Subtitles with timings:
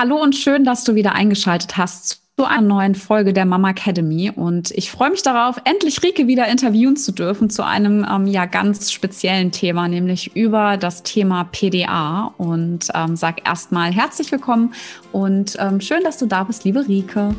[0.00, 4.30] Hallo und schön, dass du wieder eingeschaltet hast zu einer neuen Folge der Mama Academy.
[4.30, 8.46] Und ich freue mich darauf, endlich Rike wieder interviewen zu dürfen zu einem ähm, ja
[8.46, 12.32] ganz speziellen Thema, nämlich über das Thema PDA.
[12.38, 14.72] Und ähm, sag erstmal herzlich willkommen
[15.10, 17.34] und ähm, schön, dass du da bist, liebe Rike.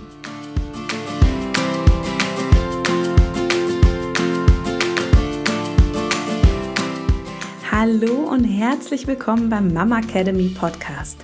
[7.72, 11.24] Hallo und herzlich willkommen beim Mama Academy Podcast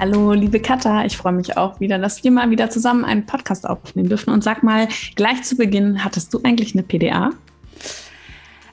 [0.00, 3.66] Hallo, liebe Katha, ich freue mich auch wieder, dass wir mal wieder zusammen einen Podcast
[3.66, 4.30] aufnehmen dürfen.
[4.30, 7.30] Und sag mal, gleich zu Beginn, hattest du eigentlich eine PDA?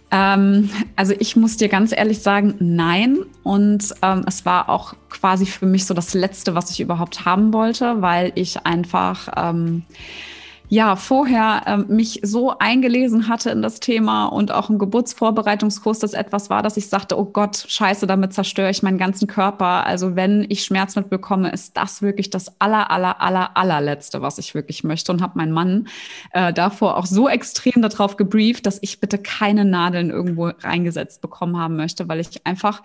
[0.09, 3.19] Ähm, also ich muss dir ganz ehrlich sagen, nein.
[3.44, 7.53] Und ähm, es war auch quasi für mich so das Letzte, was ich überhaupt haben
[7.53, 9.30] wollte, weil ich einfach...
[9.38, 9.83] Ähm,
[10.72, 16.13] ja vorher ähm, mich so eingelesen hatte in das Thema und auch im Geburtsvorbereitungskurs das
[16.13, 19.86] etwas war, dass ich sagte, oh Gott, scheiße, damit zerstöre ich meinen ganzen Körper.
[19.86, 24.55] Also wenn ich Schmerz mitbekomme, ist das wirklich das aller, aller, aller, allerletzte, was ich
[24.55, 25.11] wirklich möchte.
[25.11, 25.89] Und habe meinen Mann
[26.31, 31.58] äh, davor auch so extrem darauf gebrieft, dass ich bitte keine Nadeln irgendwo reingesetzt bekommen
[31.58, 32.81] haben möchte, weil ich einfach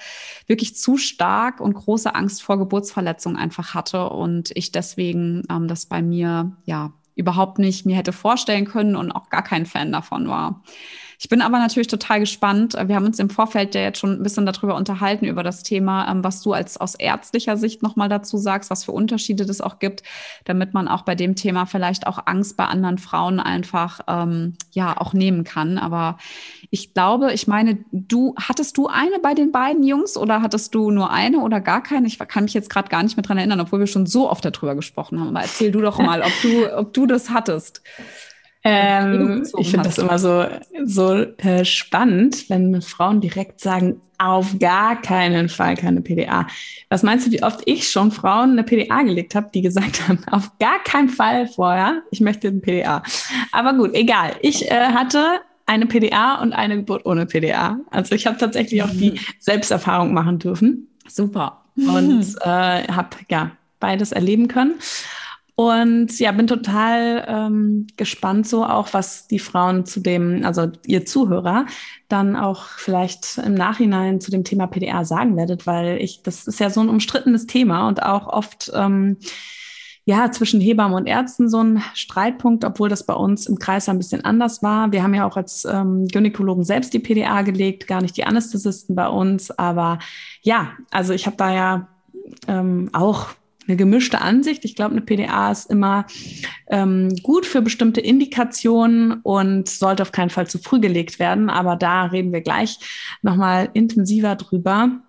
[0.49, 5.87] wirklich zu stark und große Angst vor Geburtsverletzungen einfach hatte und ich deswegen ähm, das
[5.87, 10.29] bei mir ja überhaupt nicht mir hätte vorstellen können und auch gar kein Fan davon
[10.29, 10.63] war.
[11.19, 12.75] Ich bin aber natürlich total gespannt.
[12.75, 16.11] Wir haben uns im Vorfeld ja jetzt schon ein bisschen darüber unterhalten, über das Thema,
[16.11, 19.79] ähm, was du als aus ärztlicher Sicht nochmal dazu sagst, was für Unterschiede das auch
[19.79, 20.03] gibt,
[20.45, 25.01] damit man auch bei dem Thema vielleicht auch Angst bei anderen Frauen einfach ähm, ja
[25.01, 25.79] auch nehmen kann.
[25.79, 26.19] Aber
[26.71, 30.91] ich glaube, ich meine, du hattest du eine bei den beiden Jungs oder hattest du
[30.91, 32.07] nur eine oder gar keine?
[32.07, 34.45] Ich kann mich jetzt gerade gar nicht mehr dran erinnern, obwohl wir schon so oft
[34.45, 35.29] darüber gesprochen haben.
[35.29, 37.83] Aber erzähl du doch mal, ob du, ob du das hattest.
[38.69, 40.45] Ähm, ich finde das immer so,
[40.85, 46.49] so äh, spannend, wenn Frauen direkt sagen, auf gar keinen Fall keine PDA.
[46.89, 50.19] Was meinst du, wie oft ich schon Frauen eine PDA gelegt habe, die gesagt haben,
[50.33, 53.05] auf gar keinen Fall vorher, ich möchte eine PDA.
[53.53, 54.33] Aber gut, egal.
[54.43, 57.79] Ich äh, hatte eine PDA und eine Geburt ohne PDA.
[57.91, 59.19] Also ich habe tatsächlich auch die mhm.
[59.39, 60.89] Selbsterfahrung machen dürfen.
[61.07, 61.63] Super.
[61.77, 64.75] Und äh, habe ja beides erleben können.
[65.59, 71.07] Und ja, bin total ähm, gespannt so auch, was die Frauen zu dem, also ihr
[71.07, 71.65] Zuhörer,
[72.11, 76.61] dann auch vielleicht im Nachhinein zu dem Thema PDR sagen werdet, weil ich, das ist
[76.61, 79.17] ja so ein umstrittenes Thema und auch oft ähm,
[80.05, 83.97] ja zwischen Hebammen und Ärzten so ein Streitpunkt, obwohl das bei uns im Kreis ein
[83.97, 84.93] bisschen anders war.
[84.93, 88.95] Wir haben ja auch als ähm, Gynäkologen selbst die PDA gelegt, gar nicht die Anästhesisten
[88.95, 89.51] bei uns.
[89.51, 90.01] Aber
[90.43, 91.89] ja, also ich habe da ja
[92.47, 93.29] ähm, auch
[93.67, 94.65] eine gemischte Ansicht.
[94.65, 96.07] Ich glaube, eine PDA ist immer
[96.69, 101.51] ähm, gut für bestimmte Indikationen und sollte auf keinen Fall zu früh gelegt werden.
[101.51, 102.79] Aber da reden wir gleich
[103.23, 105.01] nochmal intensiver drüber.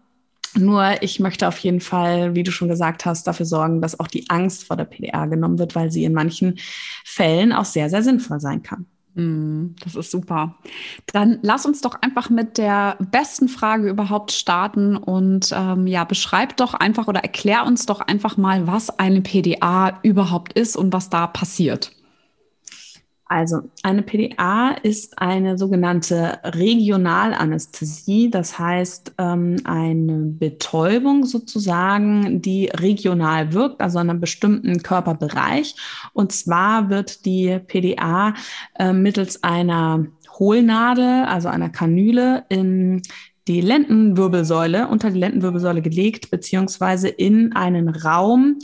[0.56, 4.08] Nur ich möchte auf jeden Fall, wie du schon gesagt hast, dafür sorgen, dass auch
[4.08, 6.58] die Angst vor der PDA genommen wird, weil sie in manchen
[7.04, 8.88] Fällen auch sehr, sehr sinnvoll sein kann.
[9.18, 10.56] Mm, das ist super.
[11.12, 16.56] Dann lass uns doch einfach mit der besten Frage überhaupt starten und ähm, ja, beschreib
[16.58, 21.10] doch einfach oder erklär uns doch einfach mal, was eine PDA überhaupt ist und was
[21.10, 21.97] da passiert.
[23.30, 33.52] Also eine PDA ist eine sogenannte Regionalanästhesie, das heißt ähm, eine Betäubung sozusagen, die regional
[33.52, 35.76] wirkt, also an einem bestimmten Körperbereich.
[36.14, 38.34] Und zwar wird die PDA
[38.80, 40.06] äh, mittels einer
[40.40, 43.02] Hohlnadel, also einer Kanüle in
[43.48, 48.60] die Lendenwirbelsäule, unter die Lendenwirbelsäule gelegt, beziehungsweise in einen Raum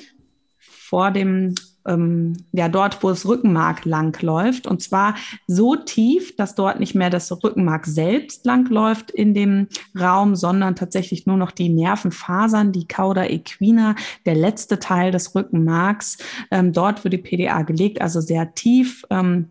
[0.60, 1.56] vor dem
[1.88, 4.68] ähm, ja dort, wo das Rückenmark langläuft.
[4.68, 5.16] Und zwar
[5.48, 9.68] so tief, dass dort nicht mehr das Rückenmark selbst langläuft in dem
[10.00, 13.96] Raum, sondern tatsächlich nur noch die Nervenfasern, die Cauda equina,
[14.26, 16.18] der letzte Teil des Rückenmarks.
[16.52, 19.06] Ähm, dort wird die PDA gelegt, also sehr tief.
[19.10, 19.50] Ähm,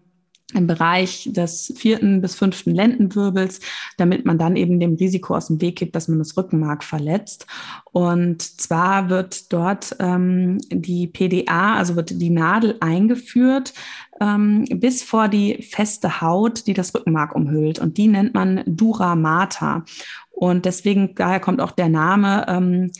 [0.55, 3.61] im Bereich des vierten bis fünften Lendenwirbels,
[3.97, 7.47] damit man dann eben dem Risiko aus dem Weg geht, dass man das Rückenmark verletzt.
[7.93, 13.73] Und zwar wird dort ähm, die PDA, also wird die Nadel eingeführt
[14.21, 17.79] ähm, bis vor die feste Haut, die das Rückenmark umhüllt.
[17.79, 19.85] Und die nennt man Dura Mater.
[20.31, 22.47] Und deswegen, daher kommt auch der Name.
[22.49, 22.91] Ähm,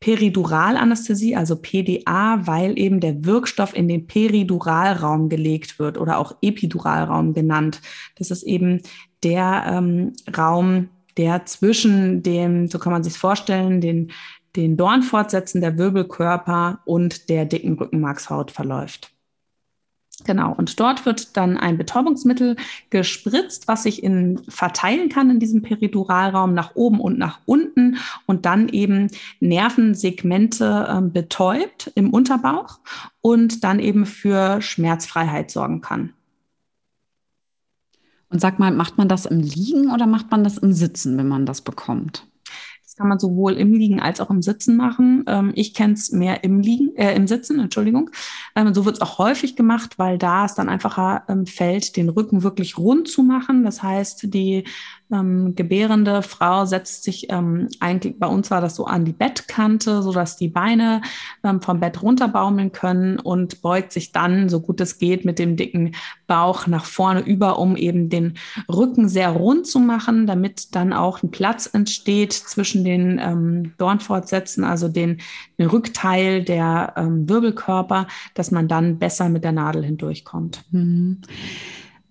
[0.00, 7.34] Periduralanästhesie, also PDA, weil eben der Wirkstoff in den Periduralraum gelegt wird oder auch Epiduralraum
[7.34, 7.80] genannt.
[8.16, 8.80] Das ist eben
[9.24, 14.12] der ähm, Raum, der zwischen dem, so kann man sich vorstellen, den,
[14.54, 19.12] den Dornfortsätzen der Wirbelkörper und der dicken Rückenmarkshaut verläuft.
[20.24, 22.56] Genau, und dort wird dann ein Betäubungsmittel
[22.90, 28.44] gespritzt, was sich in, verteilen kann in diesem Periduralraum nach oben und nach unten und
[28.44, 32.80] dann eben Nervensegmente äh, betäubt im Unterbauch
[33.20, 36.12] und dann eben für Schmerzfreiheit sorgen kann.
[38.28, 41.28] Und sag mal, macht man das im Liegen oder macht man das im Sitzen, wenn
[41.28, 42.27] man das bekommt?
[42.98, 45.24] Kann man sowohl im Liegen als auch im Sitzen machen.
[45.26, 48.10] Ähm, ich kenne es mehr im Liegen, äh, im Sitzen, Entschuldigung.
[48.54, 52.08] Ähm, so wird es auch häufig gemacht, weil da es dann einfacher ähm, fällt, den
[52.08, 53.62] Rücken wirklich rund zu machen.
[53.62, 54.64] Das heißt, die
[55.12, 60.02] ähm, gebärende Frau setzt sich ähm, eigentlich, bei uns war das so an die Bettkante,
[60.02, 61.02] so dass die Beine
[61.42, 65.56] ähm, vom Bett runterbaumeln können und beugt sich dann, so gut es geht, mit dem
[65.56, 65.94] dicken
[66.26, 68.34] Bauch nach vorne über, um eben den
[68.68, 74.64] Rücken sehr rund zu machen, damit dann auch ein Platz entsteht zwischen den ähm, Dornfortsätzen,
[74.64, 75.18] also den,
[75.58, 80.64] den Rückteil der ähm, Wirbelkörper, dass man dann besser mit der Nadel hindurchkommt.
[80.70, 81.22] Mhm.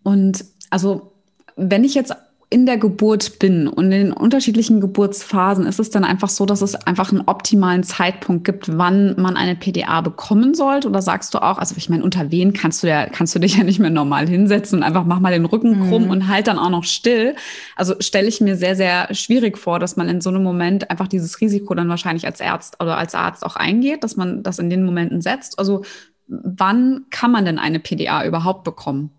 [0.03, 1.11] Und also
[1.57, 2.15] wenn ich jetzt
[2.49, 6.61] in der Geburt bin und in den unterschiedlichen Geburtsphasen ist es dann einfach so, dass
[6.61, 10.87] es einfach einen optimalen Zeitpunkt gibt, wann man eine PDA bekommen sollte?
[10.87, 13.57] Oder sagst du auch, also ich meine, unter wen kannst du ja, kannst du dich
[13.57, 16.09] ja nicht mehr normal hinsetzen und einfach mach mal den Rücken krumm mhm.
[16.09, 17.35] und halt dann auch noch still.
[17.75, 21.09] Also stelle ich mir sehr, sehr schwierig vor, dass man in so einem Moment einfach
[21.09, 24.69] dieses Risiko dann wahrscheinlich als Arzt oder als Arzt auch eingeht, dass man das in
[24.69, 25.59] den Momenten setzt.
[25.59, 25.83] Also
[26.27, 29.16] wann kann man denn eine PDA überhaupt bekommen?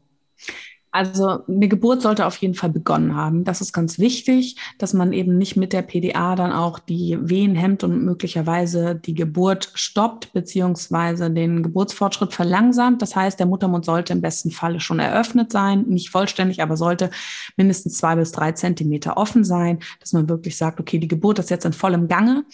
[0.98, 3.44] Also eine Geburt sollte auf jeden Fall begonnen haben.
[3.44, 7.54] Das ist ganz wichtig, dass man eben nicht mit der PDA dann auch die Wehen
[7.54, 13.00] hemmt und möglicherweise die Geburt stoppt beziehungsweise den Geburtsfortschritt verlangsamt.
[13.00, 17.10] Das heißt, der Muttermund sollte im besten Falle schon eröffnet sein, nicht vollständig, aber sollte
[17.56, 21.50] mindestens zwei bis drei Zentimeter offen sein, dass man wirklich sagt, okay, die Geburt ist
[21.50, 22.44] jetzt in vollem Gange.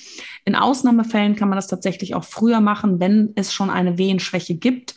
[0.44, 4.94] In Ausnahmefällen kann man das tatsächlich auch früher machen, wenn es schon eine Wehenschwäche gibt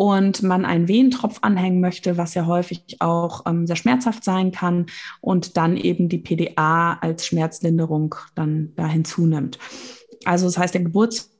[0.00, 4.86] und man einen Wehentropf anhängen möchte, was ja häufig auch ähm, sehr schmerzhaft sein kann
[5.20, 9.58] und dann eben die PDA als Schmerzlinderung dann da hinzunimmt.
[10.24, 11.30] Also das heißt, der Geburts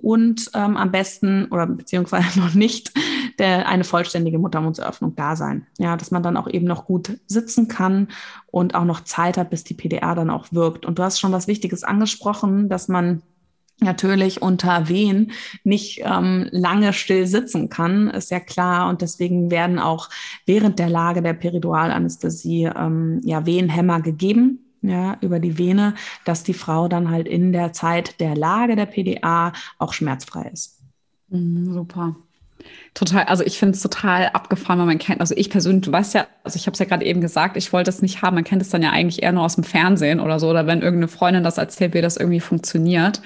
[0.00, 2.94] und ähm, am besten oder beziehungsweise noch nicht
[3.38, 5.66] der, eine vollständige Muttermundsöffnung da sein.
[5.76, 8.08] Ja, dass man dann auch eben noch gut sitzen kann
[8.46, 10.86] und auch noch Zeit hat, bis die PDA dann auch wirkt.
[10.86, 13.22] Und du hast schon was Wichtiges angesprochen, dass man
[13.80, 15.32] natürlich unter Wehen
[15.64, 18.88] nicht ähm, lange still sitzen kann, ist ja klar.
[18.88, 20.08] Und deswegen werden auch
[20.46, 24.64] während der Lage der Periduralanästhesie ähm, ja Wehenhämmer gegeben.
[24.80, 25.94] Ja, über die Vene,
[26.24, 30.78] dass die Frau dann halt in der Zeit der Lage der PDA auch schmerzfrei ist.
[31.30, 32.14] Mhm, super.
[32.94, 36.14] Total, also ich finde es total abgefahren, weil man kennt, also ich persönlich, du weißt
[36.14, 38.44] ja, also ich habe es ja gerade eben gesagt, ich wollte es nicht haben, man
[38.44, 41.08] kennt es dann ja eigentlich eher nur aus dem Fernsehen oder so, oder wenn irgendeine
[41.08, 43.20] Freundin das erzählt, wie das irgendwie funktioniert.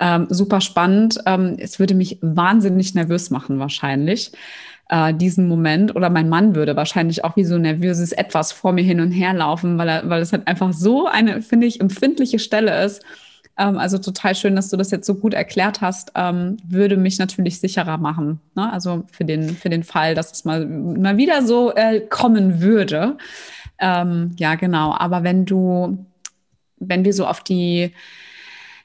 [0.00, 1.18] Ähm, super spannend.
[1.26, 4.32] Ähm, es würde mich wahnsinnig nervös machen, wahrscheinlich,
[4.88, 5.94] äh, diesen Moment.
[5.94, 9.32] Oder mein Mann würde wahrscheinlich auch wie so nervöses Etwas vor mir hin und her
[9.34, 13.02] laufen, weil, er, weil es halt einfach so eine, finde ich, empfindliche Stelle ist.
[13.56, 16.12] Ähm, also total schön, dass du das jetzt so gut erklärt hast.
[16.14, 18.40] Ähm, würde mich natürlich sicherer machen.
[18.54, 18.72] Ne?
[18.72, 23.16] Also für den, für den Fall, dass es mal, mal wieder so äh, kommen würde.
[23.78, 24.94] Ähm, ja, genau.
[24.96, 26.04] Aber wenn du,
[26.78, 27.92] wenn wir so auf die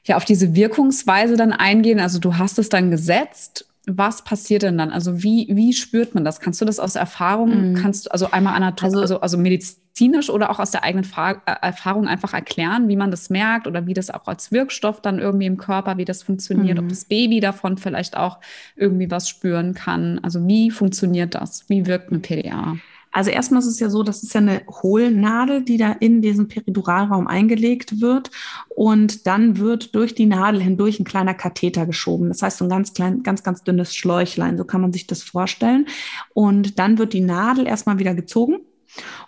[0.04, 2.00] ja auf diese Wirkungsweise dann eingehen.
[2.00, 3.66] Also du hast es dann gesetzt.
[3.86, 4.90] Was passiert denn dann?
[4.90, 6.40] Also wie, wie spürt man das?
[6.40, 7.74] Kannst du das aus Erfahrung, mm.
[7.76, 11.42] kannst du also einmal anatomisch, also, also, also medizinisch oder auch aus der eigenen Fa
[11.46, 15.18] äh, Erfahrung einfach erklären, wie man das merkt oder wie das auch als Wirkstoff dann
[15.18, 16.80] irgendwie im Körper, wie das funktioniert, mm.
[16.80, 18.38] ob das Baby davon vielleicht auch
[18.76, 20.18] irgendwie was spüren kann.
[20.22, 21.64] Also wie funktioniert das?
[21.68, 22.76] Wie wirkt eine PDA?
[23.12, 26.48] Also erstmal ist es ja so, das ist ja eine Hohlnadel, die da in diesen
[26.48, 28.30] Periduralraum eingelegt wird
[28.68, 32.28] und dann wird durch die Nadel hindurch ein kleiner Katheter geschoben.
[32.28, 35.22] Das heißt, so ein ganz klein, ganz, ganz dünnes Schläuchlein, so kann man sich das
[35.22, 35.86] vorstellen.
[36.34, 38.60] Und dann wird die Nadel erstmal wieder gezogen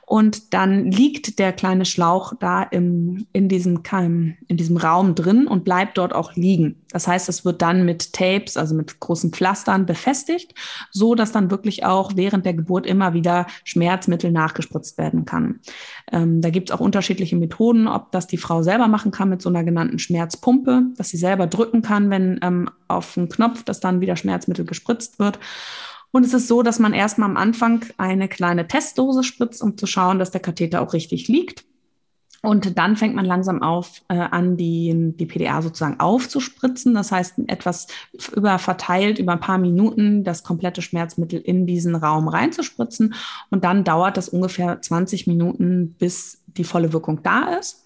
[0.07, 3.83] und dann liegt der kleine Schlauch da im, in, diesem,
[4.49, 6.83] in diesem Raum drin und bleibt dort auch liegen.
[6.91, 10.55] Das heißt, es wird dann mit Tapes, also mit großen Pflastern befestigt,
[10.91, 15.61] so dass dann wirklich auch während der Geburt immer wieder Schmerzmittel nachgespritzt werden kann.
[16.11, 19.41] Ähm, da gibt es auch unterschiedliche Methoden, ob das die Frau selber machen kann mit
[19.41, 23.81] so einer genannten Schmerzpumpe, dass sie selber drücken kann, wenn ähm, auf den Knopf, dass
[23.81, 25.39] dann wieder Schmerzmittel gespritzt wird.
[26.13, 29.87] Und es ist so, dass man erstmal am Anfang eine kleine Testdose spritzt, um zu
[29.87, 31.65] schauen, dass der Katheter auch richtig liegt.
[32.45, 36.93] Und dann fängt man langsam auf, äh, an, die, die PDA sozusagen aufzuspritzen.
[36.93, 37.87] Das heißt, etwas
[38.35, 43.15] über verteilt, über ein paar Minuten das komplette Schmerzmittel in diesen Raum reinzuspritzen.
[43.51, 47.85] Und dann dauert das ungefähr 20 Minuten, bis die volle Wirkung da ist.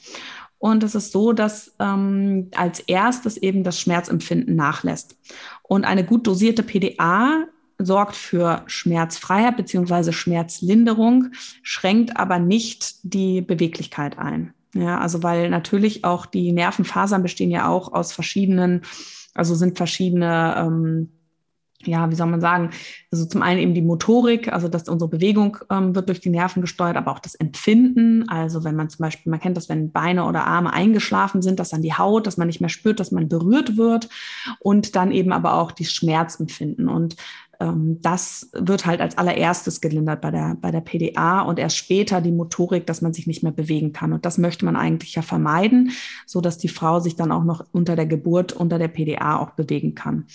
[0.59, 5.19] Und es ist so, dass ähm, als erstes eben das Schmerzempfinden nachlässt.
[5.65, 7.45] Und eine gut dosierte PDA
[7.79, 14.55] sorgt für Schmerzfreiheit beziehungsweise Schmerzlinderung, schränkt aber nicht die Beweglichkeit ein.
[14.75, 18.83] Ja, also weil natürlich auch die Nervenfasern bestehen ja auch aus verschiedenen,
[19.35, 21.09] also sind verschiedene ähm,
[21.87, 22.71] ja, wie soll man sagen,
[23.11, 26.61] also zum einen eben die Motorik, also dass unsere Bewegung ähm, wird durch die Nerven
[26.61, 28.29] gesteuert, aber auch das Empfinden.
[28.29, 31.71] Also wenn man zum Beispiel, man kennt das, wenn Beine oder Arme eingeschlafen sind, dass
[31.71, 34.09] dann die Haut, dass man nicht mehr spürt, dass man berührt wird
[34.61, 36.89] und dann eben aber auch die Schmerzempfinden.
[36.89, 37.17] Und
[37.59, 42.33] das wird halt als allererstes gelindert bei der, bei der PDA und erst später die
[42.33, 44.13] Motorik, dass man sich nicht mehr bewegen kann.
[44.13, 45.93] Und das möchte man eigentlich ja vermeiden,
[46.27, 49.51] so dass die Frau sich dann auch noch unter der Geburt, unter der PDA auch
[49.51, 50.27] bewegen kann.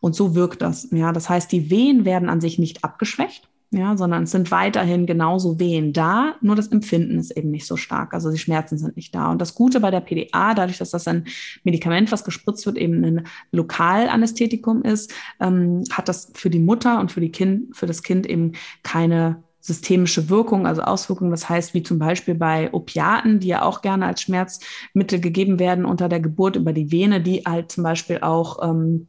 [0.00, 0.88] Und so wirkt das.
[0.90, 5.06] Ja, das heißt, die Wehen werden an sich nicht abgeschwächt ja, sondern es sind weiterhin
[5.06, 8.14] genauso Wehen da, nur das Empfinden ist eben nicht so stark.
[8.14, 9.30] Also die Schmerzen sind nicht da.
[9.30, 11.26] Und das Gute bei der PDA, dadurch, dass das ein
[11.62, 17.12] Medikament, was gespritzt wird, eben ein Lokalanästhetikum ist, ähm, hat das für die Mutter und
[17.12, 21.30] für, die kind, für das Kind eben keine systemische Wirkung, also Auswirkungen.
[21.30, 25.84] Das heißt, wie zum Beispiel bei Opiaten, die ja auch gerne als Schmerzmittel gegeben werden
[25.84, 29.06] unter der Geburt über die Vene, die halt zum Beispiel auch ähm,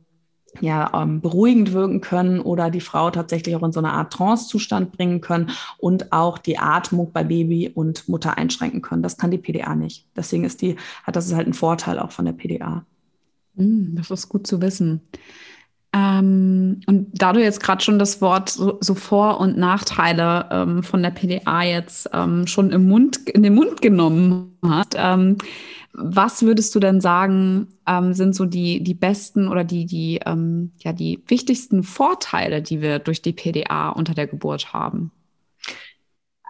[0.60, 4.92] ja, ähm, beruhigend wirken können oder die Frau tatsächlich auch in so eine Art Trance-Zustand
[4.92, 9.04] bringen können und auch die Atmung bei Baby und Mutter einschränken können.
[9.04, 10.06] Das kann die PDA nicht.
[10.16, 12.86] Deswegen ist die, hat das halt einen Vorteil auch von der PDA.
[13.56, 15.02] Hm, das ist gut zu wissen.
[15.94, 20.84] Ähm, und da du jetzt gerade schon das Wort so, so, Vor- und Nachteile ähm,
[20.84, 25.38] von der PDA jetzt ähm, schon im Mund, in den Mund genommen hast, ähm,
[25.94, 30.72] was würdest du denn sagen, ähm, sind so die, die besten oder die, die, ähm,
[30.78, 35.12] ja, die wichtigsten Vorteile, die wir durch die PDA unter der Geburt haben?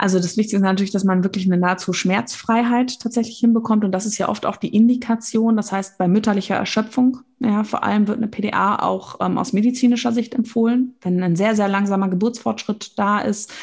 [0.01, 3.85] Also das Wichtigste ist natürlich, dass man wirklich eine nahezu Schmerzfreiheit tatsächlich hinbekommt.
[3.85, 5.55] Und das ist ja oft auch die Indikation.
[5.55, 10.11] Das heißt, bei mütterlicher Erschöpfung, ja, vor allem wird eine PDA auch ähm, aus medizinischer
[10.11, 10.95] Sicht empfohlen.
[11.01, 13.53] Wenn ein sehr, sehr langsamer Geburtsfortschritt da ist,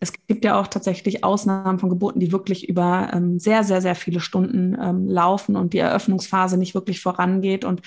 [0.00, 3.94] es gibt ja auch tatsächlich Ausnahmen von Geburten, die wirklich über ähm, sehr, sehr, sehr
[3.94, 7.82] viele Stunden ähm, laufen und die Eröffnungsphase nicht wirklich vorangeht und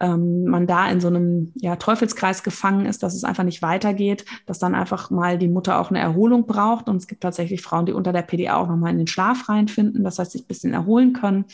[0.00, 4.24] ähm, man da in so einem ja, Teufelskreis gefangen ist, dass es einfach nicht weitergeht,
[4.46, 6.88] dass dann einfach mal die Mutter auch eine Erholung braucht.
[6.88, 10.04] Und es gibt tatsächlich Frauen, die unter der PDA auch nochmal in den Schlaf reinfinden,
[10.04, 11.44] das heißt, sich ein bisschen erholen können.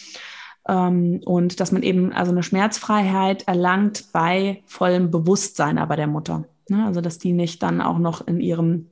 [0.68, 6.44] Ähm, und dass man eben also eine Schmerzfreiheit erlangt bei vollem Bewusstsein aber der Mutter.
[6.68, 6.84] Ne?
[6.86, 8.86] Also dass die nicht dann auch noch in ihrem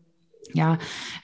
[0.55, 0.79] ja,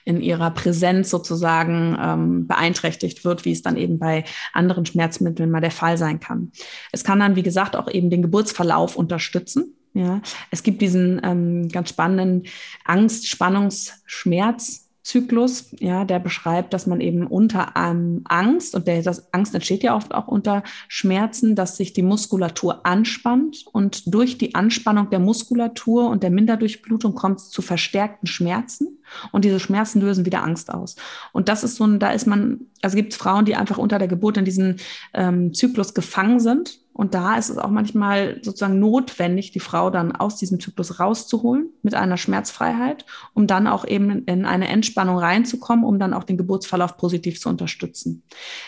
[0.05, 5.61] in ihrer Präsenz sozusagen ähm, beeinträchtigt wird, wie es dann eben bei anderen Schmerzmitteln mal
[5.61, 6.51] der Fall sein kann.
[6.91, 9.75] Es kann dann, wie gesagt, auch eben den Geburtsverlauf unterstützen.
[9.93, 10.21] Ja,
[10.51, 12.43] es gibt diesen ähm, ganz spannenden
[12.85, 19.01] Angst, Spannungs, Schmerz Zyklus, ja, der beschreibt, dass man eben unter ähm, Angst, und der,
[19.01, 24.37] das Angst entsteht ja oft auch unter Schmerzen, dass sich die Muskulatur anspannt und durch
[24.37, 28.99] die Anspannung der Muskulatur und der Minderdurchblutung kommt es zu verstärkten Schmerzen
[29.31, 30.95] und diese Schmerzen lösen wieder Angst aus.
[31.31, 33.97] Und das ist so ein, da ist man, also gibt es Frauen, die einfach unter
[33.97, 34.75] der Geburt in diesem
[35.13, 40.11] ähm, Zyklus gefangen sind und da ist es auch manchmal sozusagen notwendig, die Frau dann
[40.11, 45.83] aus diesem Zyklus rauszuholen mit einer Schmerzfreiheit, um dann auch eben in eine Entspannung reinzukommen,
[45.83, 48.21] um dann auch den Geburtsverlauf positiv zu unterstützen.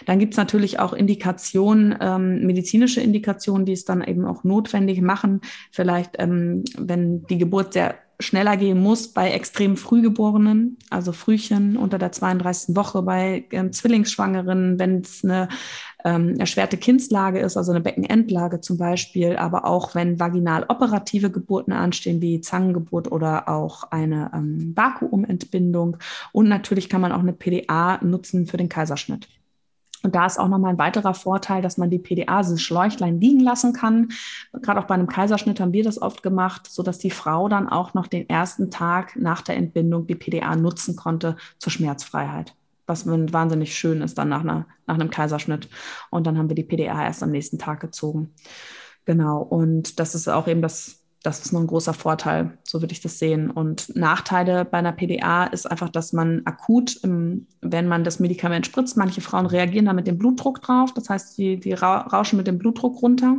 [0.07, 4.99] Dann gibt es natürlich auch Indikationen, ähm, medizinische Indikationen, die es dann eben auch notwendig
[5.03, 11.77] machen, vielleicht ähm, wenn die Geburt sehr schneller gehen muss bei extrem Frühgeborenen, also Frühchen
[11.77, 12.75] unter der 32.
[12.75, 15.49] Woche, bei ähm, Zwillingsschwangeren, wenn es eine
[16.05, 21.71] ähm, erschwerte Kindslage ist, also eine Beckenendlage zum Beispiel, aber auch wenn vaginal operative Geburten
[21.71, 25.97] anstehen, wie Zangengeburt oder auch eine ähm, Vakuumentbindung.
[26.31, 29.27] Und natürlich kann man auch eine PDA nutzen für den Kaiserschnitt.
[30.03, 33.39] Und da ist auch nochmal ein weiterer Vorteil, dass man die PDA, dieses Schläuchlein liegen
[33.39, 34.09] lassen kann.
[34.61, 37.69] Gerade auch bei einem Kaiserschnitt haben wir das oft gemacht, so dass die Frau dann
[37.69, 42.53] auch noch den ersten Tag nach der Entbindung die PDA nutzen konnte zur Schmerzfreiheit.
[42.85, 45.69] Was wahnsinnig schön ist dann nach, einer, nach einem Kaiserschnitt.
[46.09, 48.33] Und dann haben wir die PDA erst am nächsten Tag gezogen.
[49.05, 49.41] Genau.
[49.41, 53.01] Und das ist auch eben das das ist noch ein großer Vorteil, so würde ich
[53.01, 53.49] das sehen.
[53.49, 58.97] Und Nachteile bei einer PDA ist einfach, dass man akut, wenn man das Medikament spritzt,
[58.97, 60.93] manche Frauen reagieren da mit dem Blutdruck drauf.
[60.93, 63.37] Das heißt, die, die rauschen mit dem Blutdruck runter.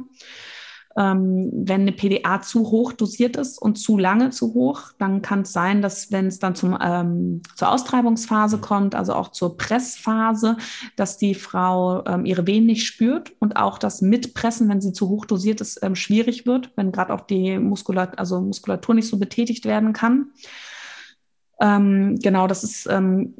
[0.97, 5.43] Ähm, wenn eine PDA zu hoch dosiert ist und zu lange zu hoch, dann kann
[5.43, 10.57] es sein, dass wenn es dann zum, ähm, zur Austreibungsphase kommt, also auch zur Pressphase,
[10.97, 15.09] dass die Frau ähm, ihre Wehen nicht spürt und auch das Mitpressen, wenn sie zu
[15.09, 19.19] hoch dosiert ist, ähm, schwierig wird, wenn gerade auch die Muskulatur, also Muskulatur nicht so
[19.19, 20.31] betätigt werden kann.
[21.61, 23.35] Ähm, genau, das ist ähm,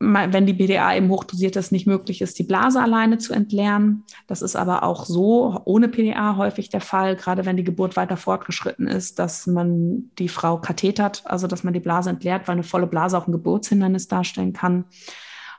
[0.00, 4.04] wenn die BDA eben hochdosiert ist, nicht möglich ist, die Blase alleine zu entleeren.
[4.26, 8.16] Das ist aber auch so ohne PDA häufig der Fall, gerade wenn die Geburt weiter
[8.16, 12.62] fortgeschritten ist, dass man die Frau kathetert, also dass man die Blase entleert, weil eine
[12.62, 14.86] volle Blase auch ein Geburtshindernis darstellen kann.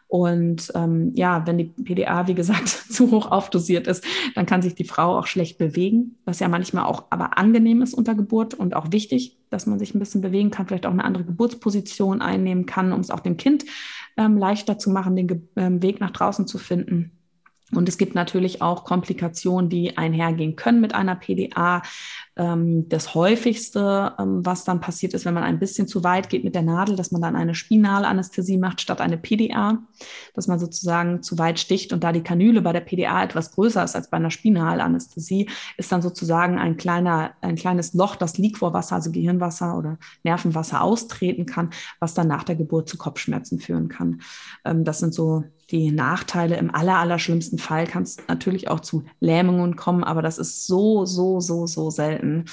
[0.07, 4.03] Und ähm, ja, wenn die PDA, wie gesagt, zu hoch aufdosiert ist,
[4.35, 7.93] dann kann sich die Frau auch schlecht bewegen, was ja manchmal auch aber angenehm ist
[7.93, 11.05] unter Geburt und auch wichtig, dass man sich ein bisschen bewegen kann, vielleicht auch eine
[11.05, 13.63] andere Geburtsposition einnehmen kann, um es auch dem Kind
[14.25, 17.11] ähm, leichter zu machen, den ähm, Weg nach draußen zu finden.
[17.73, 21.83] Und es gibt natürlich auch Komplikationen, die einhergehen können mit einer PDA.
[22.41, 26.43] Ähm, das häufigste, ähm, was dann passiert ist, wenn man ein bisschen zu weit geht
[26.43, 29.77] mit der Nadel, dass man dann eine Spinalanästhesie macht statt eine PDA,
[30.33, 33.83] dass man sozusagen zu weit sticht und da die Kanüle bei der PDA etwas größer
[33.83, 38.95] ist als bei einer Spinalanästhesie, ist dann sozusagen ein kleiner, ein kleines Loch, das Liquorwasser,
[38.95, 41.69] also Gehirnwasser oder Nervenwasser austreten kann,
[41.99, 44.21] was dann nach der Geburt zu Kopfschmerzen führen kann.
[44.65, 46.57] Ähm, das sind so die Nachteile.
[46.57, 50.67] Im aller, aller schlimmsten Fall kann es natürlich auch zu Lähmungen kommen, aber das ist
[50.67, 52.45] so, so, so, so selten.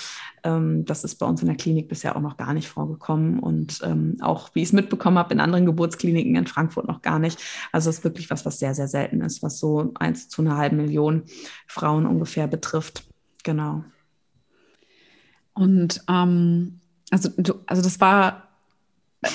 [0.45, 3.81] Ähm, das ist bei uns in der Klinik bisher auch noch gar nicht vorgekommen und
[3.83, 7.41] ähm, auch, wie ich es mitbekommen habe, in anderen Geburtskliniken in Frankfurt noch gar nicht.
[7.73, 10.57] Also es ist wirklich was, was sehr, sehr selten ist, was so eins zu einer
[10.57, 11.25] halben Million
[11.67, 13.05] Frauen ungefähr betrifft.
[13.43, 13.85] Genau.
[15.55, 18.48] Und ähm, also, du, also das war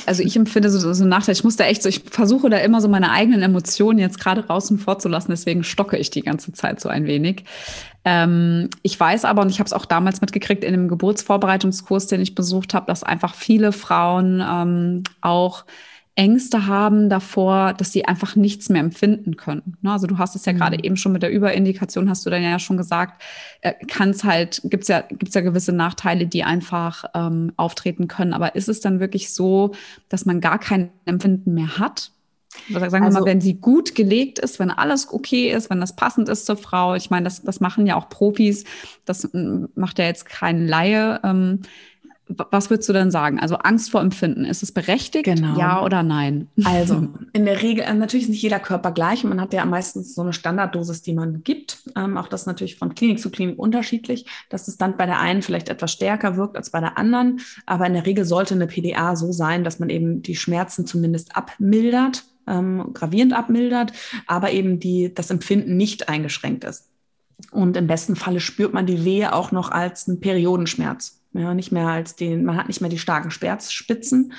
[0.06, 2.80] also ich empfinde so, so Nachteil, ich muss da echt so, ich versuche da immer
[2.80, 6.90] so meine eigenen Emotionen jetzt gerade und vorzulassen, deswegen stocke ich die ganze Zeit so
[6.90, 7.44] ein wenig.
[8.06, 12.22] Ähm, ich weiß aber, und ich habe es auch damals mitgekriegt in dem Geburtsvorbereitungskurs, den
[12.22, 15.66] ich besucht habe, dass einfach viele Frauen ähm, auch
[16.15, 19.77] Ängste haben davor, dass sie einfach nichts mehr empfinden können.
[19.82, 19.91] Ne?
[19.91, 20.58] Also du hast es ja mhm.
[20.58, 23.24] gerade eben schon mit der Überindikation, hast du dann ja schon gesagt,
[23.62, 28.08] äh, kann es halt, gibt es ja, gibt's ja gewisse Nachteile, die einfach ähm, auftreten
[28.08, 28.34] können.
[28.34, 29.71] Aber ist es dann wirklich so,
[30.08, 32.12] dass man gar kein Empfinden mehr hat?
[32.71, 35.95] Sagen wir also, mal, wenn sie gut gelegt ist, wenn alles okay ist, wenn das
[35.95, 36.93] passend ist zur Frau.
[36.93, 38.63] Ich meine, das, das machen ja auch Profis.
[39.06, 41.19] Das macht ja jetzt kein Laie.
[41.23, 41.62] Ähm,
[42.52, 43.39] was würdest du denn sagen?
[43.39, 45.26] Also Angst vor Empfinden, ist es berechtigt?
[45.26, 45.58] Genau.
[45.58, 46.48] Ja oder nein?
[46.65, 49.24] Also in der Regel, äh, natürlich ist nicht jeder Körper gleich.
[49.24, 51.84] Man hat ja meistens so eine Standarddosis, die man gibt.
[51.96, 55.41] Ähm, auch das natürlich von Klinik zu Klinik unterschiedlich, dass es dann bei der einen
[55.41, 57.41] vielleicht etwas stärker wirkt als bei der anderen.
[57.65, 61.36] Aber in der Regel sollte eine PDA so sein, dass man eben die Schmerzen zumindest
[61.36, 63.93] abmildert, ähm, gravierend abmildert,
[64.28, 66.89] aber eben die, das Empfinden nicht eingeschränkt ist.
[67.52, 71.22] Und im besten Falle spürt man die Wehe auch noch als einen Periodenschmerz.
[71.34, 74.34] Ja, nicht mehr als den, man hat nicht mehr die starken Sperzspitzen.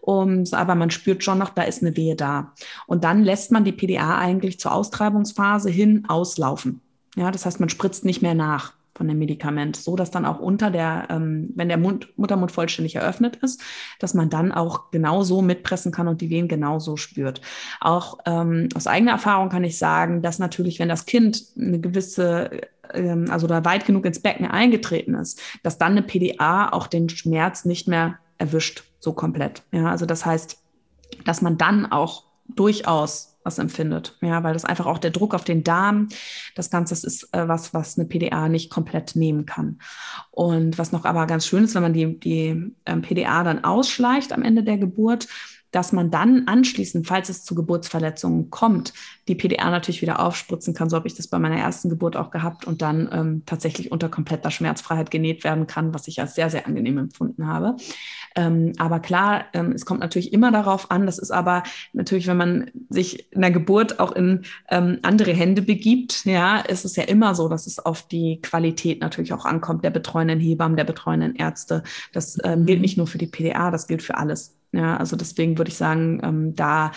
[0.00, 2.54] Und, aber man spürt schon noch, da ist eine Wehe da.
[2.86, 6.80] Und dann lässt man die PDA eigentlich zur Austreibungsphase hin auslaufen.
[7.16, 10.40] Ja, das heißt, man spritzt nicht mehr nach von dem Medikament, so dass dann auch
[10.40, 13.62] unter der, ähm, wenn der Mund, Muttermund vollständig eröffnet ist,
[13.98, 17.40] dass man dann auch genauso mitpressen kann und die Wehen genauso spürt.
[17.80, 22.50] Auch ähm, aus eigener Erfahrung kann ich sagen, dass natürlich, wenn das Kind eine gewisse
[22.94, 27.08] ähm, also da weit genug ins Becken eingetreten ist, dass dann eine PDA auch den
[27.08, 29.62] Schmerz nicht mehr erwischt, so komplett.
[29.72, 30.58] Ja, also das heißt,
[31.24, 34.18] dass man dann auch durchaus was empfindet.
[34.20, 36.08] Ja, weil das einfach auch der Druck auf den Darm,
[36.54, 39.78] das Ganze das ist äh, was, was eine PDA nicht komplett nehmen kann.
[40.30, 44.32] Und was noch aber ganz schön ist, wenn man die, die ähm, PDA dann ausschleicht
[44.32, 45.26] am Ende der Geburt,
[45.70, 48.92] dass man dann anschließend, falls es zu Geburtsverletzungen kommt,
[49.28, 50.90] die PDA natürlich wieder aufspritzen kann.
[50.90, 54.08] So habe ich das bei meiner ersten Geburt auch gehabt und dann ähm, tatsächlich unter
[54.08, 57.76] kompletter Schmerzfreiheit genäht werden kann, was ich als sehr, sehr angenehm empfunden habe.
[58.36, 62.36] Ähm, aber klar, ähm, es kommt natürlich immer darauf an, das ist aber natürlich, wenn
[62.36, 67.04] man sich in der Geburt auch in ähm, andere Hände begibt, ja, ist es ja
[67.04, 71.34] immer so, dass es auf die Qualität natürlich auch ankommt, der betreuenden Hebammen, der betreuenden
[71.36, 71.82] Ärzte.
[72.12, 72.82] Das ähm, gilt mhm.
[72.82, 74.59] nicht nur für die PDA, das gilt für alles.
[74.72, 76.92] Ja, also deswegen würde ich sagen, ähm, da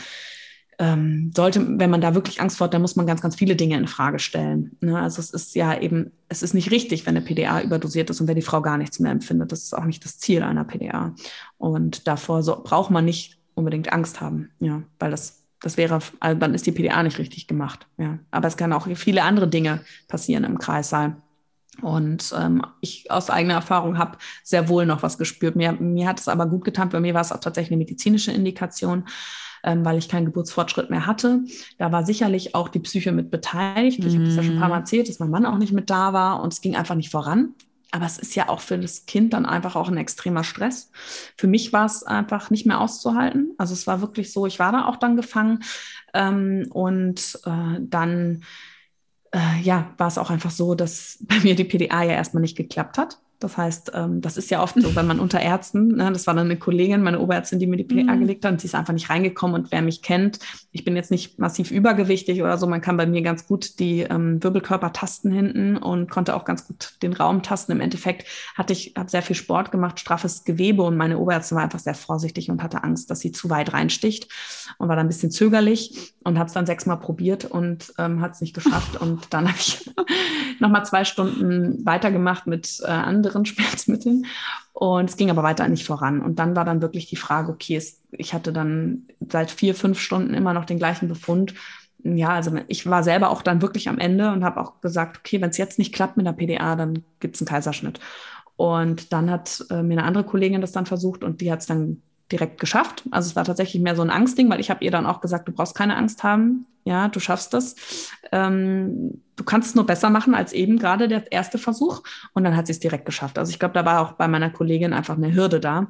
[0.79, 3.55] ähm, sollte, wenn man da wirklich Angst vor hat, dann muss man ganz, ganz viele
[3.55, 4.77] Dinge in Frage stellen.
[4.81, 4.99] Ne?
[4.99, 8.27] Also es ist ja eben, es ist nicht richtig, wenn eine PDA überdosiert ist und
[8.27, 9.51] wenn die Frau gar nichts mehr empfindet.
[9.51, 11.15] Das ist auch nicht das Ziel einer PDA.
[11.57, 16.39] Und davor so, braucht man nicht unbedingt Angst haben, ja, weil das, das wäre, also
[16.39, 17.87] dann ist die PDA nicht richtig gemacht.
[17.97, 18.19] Ja.
[18.31, 21.17] Aber es kann auch viele andere Dinge passieren im Kreissaal.
[21.81, 25.55] Und ähm, ich aus eigener Erfahrung habe sehr wohl noch was gespürt.
[25.55, 26.89] Mir, mir hat es aber gut getan.
[26.89, 29.05] Bei mir war es auch tatsächlich eine medizinische Indikation.
[29.63, 31.43] ähm, weil ich keinen Geburtsfortschritt mehr hatte.
[31.77, 34.03] Da war sicherlich auch die Psyche mit beteiligt.
[34.03, 34.81] Ich habe das ja schon ein paar Mal mhm.
[34.81, 37.55] erzählt, dass mein Mann auch nicht mit da war und es ging einfach nicht voran.
[37.91, 40.89] Aber es ist ja auch für das Kind dann einfach auch ein extremer Stress.
[41.37, 43.53] Für mich war es einfach nicht mehr auszuhalten.
[43.59, 45.59] Also es war wirklich so, ich war da auch dann gefangen.
[46.13, 48.43] Ähm, und äh, dann
[49.33, 52.57] äh, ja, war es auch einfach so, dass bei mir die PDA ja erstmal nicht
[52.57, 53.19] geklappt hat.
[53.43, 56.33] Das heißt, ähm, das ist ja oft so, wenn man unter Ärzten, ne, das war
[56.33, 58.21] dann eine Kollegin, meine Oberärztin, die mir die PA mhm.
[58.21, 59.61] gelegt hat und sie ist einfach nicht reingekommen.
[59.61, 60.39] Und wer mich kennt,
[60.71, 64.01] ich bin jetzt nicht massiv übergewichtig oder so, man kann bei mir ganz gut die
[64.01, 67.73] ähm, Wirbelkörper tasten hinten und konnte auch ganz gut den Raum tasten.
[67.73, 68.25] Im Endeffekt
[68.55, 71.95] hatte ich, habe sehr viel Sport gemacht, straffes Gewebe und meine Oberärztin war einfach sehr
[71.95, 74.29] vorsichtig und hatte Angst, dass sie zu weit reinsticht
[74.77, 78.33] und war dann ein bisschen zögerlich und hat es dann sechsmal probiert und ähm, hat
[78.35, 78.95] es nicht geschafft.
[79.03, 79.91] Und dann habe ich
[80.59, 84.25] nochmal zwei Stunden weitergemacht mit äh, anderen anderen Schmerzmitteln.
[84.73, 86.21] Und es ging aber weiter nicht voran.
[86.21, 89.99] Und dann war dann wirklich die Frage, okay, es, ich hatte dann seit vier, fünf
[89.99, 91.53] Stunden immer noch den gleichen Befund.
[92.03, 95.39] Ja, also ich war selber auch dann wirklich am Ende und habe auch gesagt, okay,
[95.41, 97.99] wenn es jetzt nicht klappt mit der PDA, dann gibt es einen Kaiserschnitt.
[98.55, 101.65] Und dann hat äh, mir eine andere Kollegin das dann versucht und die hat es
[101.65, 102.01] dann
[102.33, 103.03] direkt geschafft.
[103.11, 105.47] Also es war tatsächlich mehr so ein Angstding, weil ich habe ihr dann auch gesagt,
[105.47, 106.65] du brauchst keine Angst haben.
[106.83, 107.75] Ja, du schaffst das.
[108.31, 112.03] Ähm, du kannst es nur besser machen als eben gerade der erste Versuch.
[112.33, 113.37] Und dann hat sie es direkt geschafft.
[113.39, 115.87] Also ich glaube, da war auch bei meiner Kollegin einfach eine Hürde da.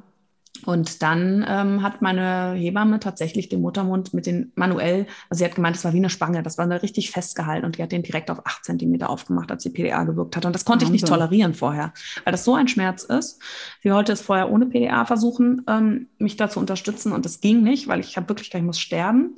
[0.64, 5.56] Und dann ähm, hat meine Hebamme tatsächlich den Muttermund mit den manuell, also sie hat
[5.56, 8.30] gemeint, es war wie eine Spange, das war richtig festgehalten und die hat den direkt
[8.30, 10.46] auf acht Zentimeter aufgemacht, als die PDA gewirkt hat.
[10.46, 10.94] Und das konnte Wahnsinn.
[10.94, 11.92] ich nicht tolerieren vorher,
[12.24, 13.42] weil das so ein Schmerz ist.
[13.82, 17.62] Sie wollte es vorher ohne PDA versuchen, ähm, mich da zu unterstützen und das ging
[17.62, 19.36] nicht, weil ich habe wirklich gedacht, ich muss sterben.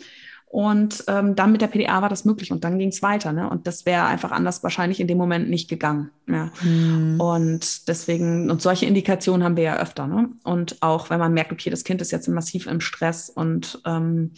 [0.49, 3.33] Und ähm, dann mit der PDA war das möglich und dann ging es weiter.
[3.33, 3.51] Ne?
[3.51, 6.11] Und das wäre einfach anders wahrscheinlich in dem Moment nicht gegangen.
[6.29, 6.51] Ja.
[6.63, 7.21] Mhm.
[7.21, 10.07] Und deswegen, und solche Indikationen haben wir ja öfter.
[10.07, 10.31] Ne?
[10.45, 14.33] Und auch wenn man merkt, okay, das Kind ist jetzt massiv im Stress und ähm,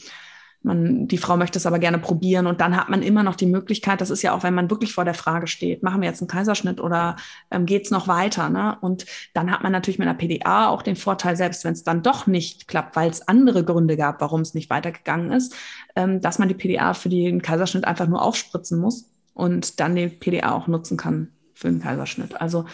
[0.62, 3.46] man, die Frau möchte es aber gerne probieren und dann hat man immer noch die
[3.46, 6.20] Möglichkeit, das ist ja auch, wenn man wirklich vor der Frage steht, machen wir jetzt
[6.20, 7.16] einen Kaiserschnitt oder
[7.50, 8.48] ähm, geht es noch weiter?
[8.50, 8.76] Ne?
[8.80, 12.02] Und dann hat man natürlich mit einer PDA auch den Vorteil, selbst wenn es dann
[12.02, 15.54] doch nicht klappt, weil es andere Gründe gab, warum es nicht weitergegangen ist,
[15.94, 20.08] ähm, dass man die PDA für den Kaiserschnitt einfach nur aufspritzen muss und dann die
[20.08, 22.40] PDA auch nutzen kann für den Kaiserschnitt.
[22.40, 22.64] Also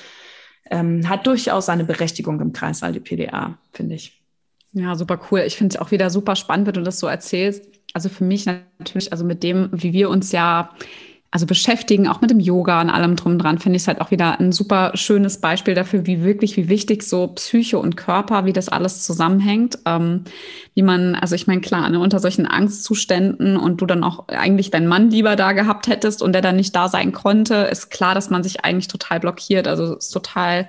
[0.71, 4.25] ähm, hat durchaus seine Berechtigung im Kreißsaal, die PDA, finde ich.
[4.73, 5.41] Ja, super cool.
[5.41, 7.65] Ich finde es auch wieder super spannend, wenn du das so erzählst.
[7.95, 10.71] Also für mich natürlich, also mit dem, wie wir uns ja
[11.35, 14.13] also beschäftigen, auch mit dem Yoga und allem drum dran, finde ich es halt auch
[14.13, 18.53] wieder ein super schönes Beispiel dafür, wie wirklich, wie wichtig so Psyche und Körper, wie
[18.53, 19.81] das alles zusammenhängt.
[19.85, 20.23] Ähm,
[20.75, 24.71] wie man, also ich meine, klar, ne, unter solchen Angstzuständen und du dann auch eigentlich
[24.71, 28.15] deinen Mann lieber da gehabt hättest und der dann nicht da sein konnte, ist klar,
[28.15, 29.67] dass man sich eigentlich total blockiert.
[29.67, 30.69] Also es ist total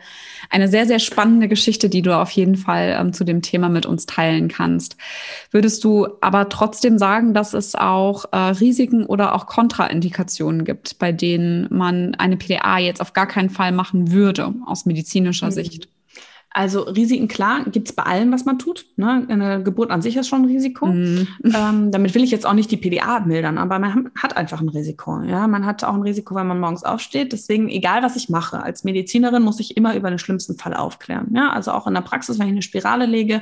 [0.50, 3.86] eine sehr, sehr spannende Geschichte, die du auf jeden Fall ähm, zu dem Thema mit
[3.86, 4.96] uns teilen kannst.
[5.52, 11.12] Würdest du aber trotzdem sagen, dass es auch äh, Risiken oder auch Kontraindikationen gibt, bei
[11.12, 15.52] denen man eine PDA jetzt auf gar keinen Fall machen würde, aus medizinischer mhm.
[15.52, 15.90] Sicht?
[16.58, 18.86] Also Risiken, klar, gibt es bei allem, was man tut.
[18.96, 19.26] Ne?
[19.28, 20.86] Eine Geburt an sich ist schon ein Risiko.
[20.86, 21.28] Mm.
[21.44, 24.70] Ähm, damit will ich jetzt auch nicht die PDA mildern, aber man hat einfach ein
[24.70, 25.22] Risiko.
[25.24, 25.50] Ja?
[25.50, 27.34] Man hat auch ein Risiko, wenn man morgens aufsteht.
[27.34, 31.28] Deswegen, egal was ich mache, als Medizinerin muss ich immer über den schlimmsten Fall aufklären.
[31.36, 31.50] Ja?
[31.50, 33.42] Also auch in der Praxis, wenn ich eine Spirale lege,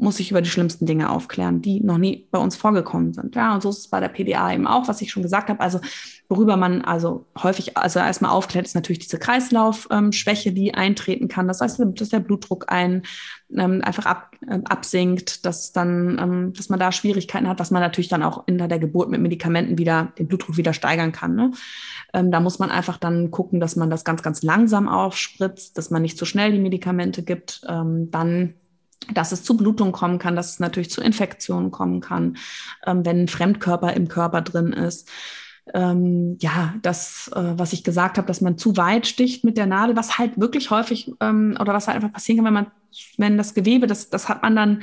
[0.00, 3.36] muss ich über die schlimmsten Dinge aufklären, die noch nie bei uns vorgekommen sind.
[3.36, 5.60] Ja, und so ist es bei der PDA eben auch, was ich schon gesagt habe.
[5.60, 5.80] Also
[6.28, 11.48] worüber man also häufig, also erstmal aufklärt, ist natürlich diese Kreislaufschwäche, die eintreten kann.
[11.48, 13.02] Das heißt, dass der Blutdruck ein,
[13.52, 17.82] ähm, einfach ab, äh, absinkt, dass dann, ähm, dass man da Schwierigkeiten hat, was man
[17.82, 21.34] natürlich dann auch in der Geburt mit Medikamenten wieder den Blutdruck wieder steigern kann.
[21.34, 21.50] Ne?
[22.14, 25.90] Ähm, da muss man einfach dann gucken, dass man das ganz, ganz langsam aufspritzt, dass
[25.90, 27.62] man nicht zu schnell die Medikamente gibt.
[27.68, 28.54] Ähm, dann
[29.14, 32.36] dass es zu Blutung kommen kann, dass es natürlich zu Infektionen kommen kann,
[32.86, 35.08] ähm, wenn ein Fremdkörper im Körper drin ist.
[35.72, 39.66] Ähm, ja, das, äh, was ich gesagt habe, dass man zu weit sticht mit der
[39.66, 42.66] Nadel, was halt wirklich häufig ähm, oder was halt einfach passieren kann, wenn man,
[43.18, 44.82] wenn das Gewebe, das, das hat man dann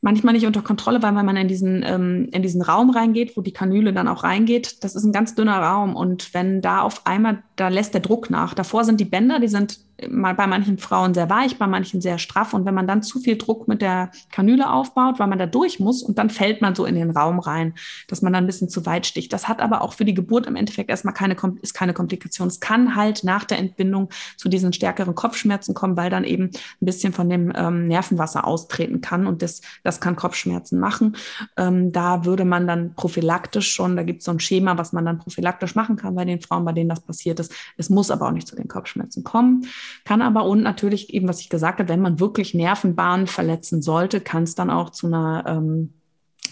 [0.00, 3.40] manchmal nicht unter Kontrolle, weil wenn man in diesen, ähm, in diesen Raum reingeht, wo
[3.40, 5.96] die Kanüle dann auch reingeht, das ist ein ganz dünner Raum.
[5.96, 8.54] Und wenn da auf einmal, da lässt der Druck nach.
[8.54, 12.54] Davor sind die Bänder, die sind bei manchen Frauen sehr weich, bei manchen sehr straff.
[12.54, 15.80] Und wenn man dann zu viel Druck mit der Kanüle aufbaut, weil man da durch
[15.80, 17.74] muss und dann fällt man so in den Raum rein,
[18.06, 19.32] dass man dann ein bisschen zu weit sticht.
[19.32, 22.46] Das hat aber auch für die Geburt im Endeffekt erstmal keine, ist keine Komplikation.
[22.46, 26.86] Es kann halt nach der Entbindung zu diesen stärkeren Kopfschmerzen kommen, weil dann eben ein
[26.86, 31.16] bisschen von dem ähm, Nervenwasser austreten kann und das, das kann Kopfschmerzen machen.
[31.56, 35.04] Ähm, da würde man dann prophylaktisch schon, da gibt es so ein Schema, was man
[35.04, 37.52] dann prophylaktisch machen kann bei den Frauen, bei denen das passiert ist.
[37.76, 39.66] Es muss aber auch nicht zu den Kopfschmerzen kommen.
[40.04, 44.20] Kann aber und natürlich eben, was ich gesagt habe, wenn man wirklich Nervenbahnen verletzen sollte,
[44.20, 45.94] kann es dann auch zu einer ähm,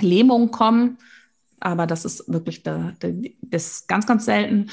[0.00, 0.98] Lähmungen kommen.
[1.60, 2.94] Aber das ist wirklich das
[3.50, 4.70] ist ganz, ganz selten.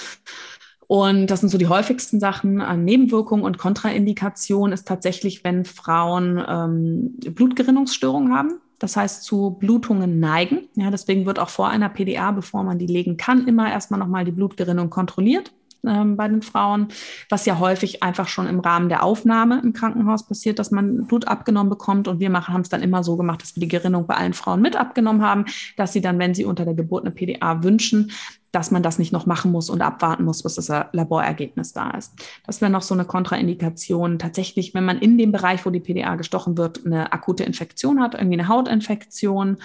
[0.87, 6.43] Und das sind so die häufigsten Sachen an Nebenwirkungen und Kontraindikationen ist tatsächlich, wenn Frauen
[6.47, 8.59] ähm, Blutgerinnungsstörungen haben.
[8.79, 10.67] Das heißt, zu Blutungen neigen.
[10.75, 14.25] Ja, deswegen wird auch vor einer PDA, bevor man die legen kann, immer erstmal nochmal
[14.25, 15.53] die Blutgerinnung kontrolliert
[15.87, 16.87] ähm, bei den Frauen,
[17.29, 21.27] was ja häufig einfach schon im Rahmen der Aufnahme im Krankenhaus passiert, dass man Blut
[21.27, 22.07] abgenommen bekommt.
[22.07, 24.61] Und wir haben es dann immer so gemacht, dass wir die Gerinnung bei allen Frauen
[24.61, 25.45] mit abgenommen haben,
[25.77, 28.11] dass sie dann, wenn sie unter der Geburt eine PDA wünschen,
[28.53, 32.13] dass man das nicht noch machen muss und abwarten muss, bis das Laborergebnis da ist.
[32.45, 34.19] Das wäre noch so eine Kontraindikation.
[34.19, 38.13] Tatsächlich, wenn man in dem Bereich, wo die PDA gestochen wird, eine akute Infektion hat,
[38.13, 39.57] irgendwie eine Hautinfektion,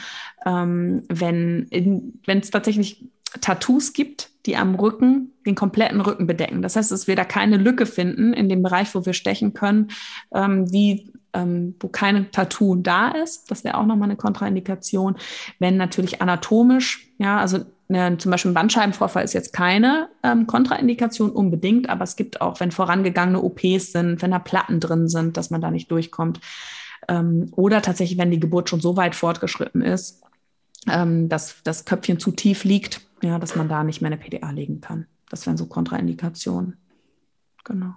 [0.46, 1.68] ähm, wenn
[2.26, 3.04] es tatsächlich
[3.42, 6.62] Tattoos gibt, die am Rücken, den kompletten Rücken bedecken.
[6.62, 9.88] Das heißt, dass wir da keine Lücke finden in dem Bereich, wo wir stechen können,
[10.34, 13.50] ähm, wie, ähm, wo keine Tattoo da ist.
[13.50, 15.16] Das wäre auch nochmal eine Kontraindikation.
[15.58, 21.30] Wenn natürlich anatomisch, ja, also eine, zum Beispiel ein Bandscheibenvorfall ist jetzt keine ähm, Kontraindikation
[21.30, 25.50] unbedingt, aber es gibt auch, wenn vorangegangene OPs sind, wenn da Platten drin sind, dass
[25.50, 26.40] man da nicht durchkommt.
[27.08, 30.22] Ähm, oder tatsächlich, wenn die Geburt schon so weit fortgeschritten ist,
[30.86, 34.50] ähm, dass das Köpfchen zu tief liegt, ja, dass man da nicht mehr eine PDA
[34.50, 35.06] legen kann.
[35.30, 36.76] Das wären so Kontraindikationen.
[37.64, 37.94] Genau.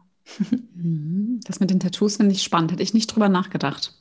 [0.75, 1.39] Mhm.
[1.45, 2.71] Das mit den Tattoos finde ich spannend.
[2.71, 3.93] Hätte ich nicht drüber nachgedacht.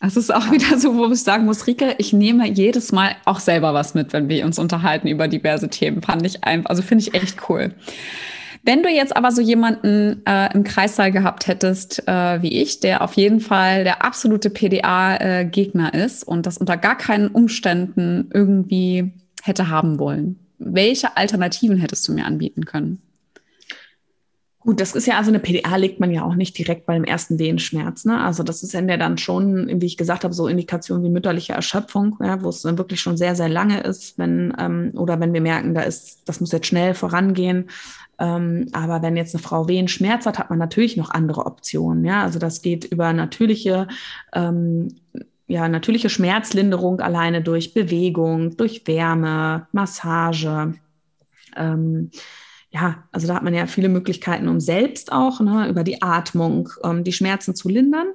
[0.00, 3.40] Es ist auch wieder so, wo ich sagen muss, Rike, ich nehme jedes Mal auch
[3.40, 6.02] selber was mit, wenn wir uns unterhalten über diverse Themen.
[6.02, 7.74] Fand ich einfach, also finde ich echt cool.
[8.62, 13.02] Wenn du jetzt aber so jemanden äh, im Kreissaal gehabt hättest äh, wie ich, der
[13.02, 19.12] auf jeden Fall der absolute PDA-Gegner äh, ist und das unter gar keinen Umständen irgendwie
[19.44, 23.00] hätte haben wollen, welche Alternativen hättest du mir anbieten können?
[24.66, 27.38] Gut, das ist ja also eine PDA legt man ja auch nicht direkt beim ersten
[27.38, 28.04] Wehenschmerz.
[28.04, 28.20] Ne?
[28.20, 32.16] Also das ist ja dann schon, wie ich gesagt habe, so Indikationen wie mütterliche Erschöpfung,
[32.20, 35.40] ja, wo es dann wirklich schon sehr, sehr lange ist, wenn ähm, oder wenn wir
[35.40, 37.70] merken, da ist, das muss jetzt schnell vorangehen.
[38.18, 42.04] Ähm, aber wenn jetzt eine Frau Wehenschmerz hat, hat man natürlich noch andere Optionen.
[42.04, 43.86] Ja, also das geht über natürliche
[44.34, 44.88] ähm,
[45.46, 50.74] ja, natürliche Schmerzlinderung alleine durch Bewegung, durch Wärme, Massage.
[51.54, 52.10] Ähm,
[52.70, 56.68] ja, also da hat man ja viele Möglichkeiten, um selbst auch ne, über die Atmung
[56.82, 58.08] ähm, die Schmerzen zu lindern.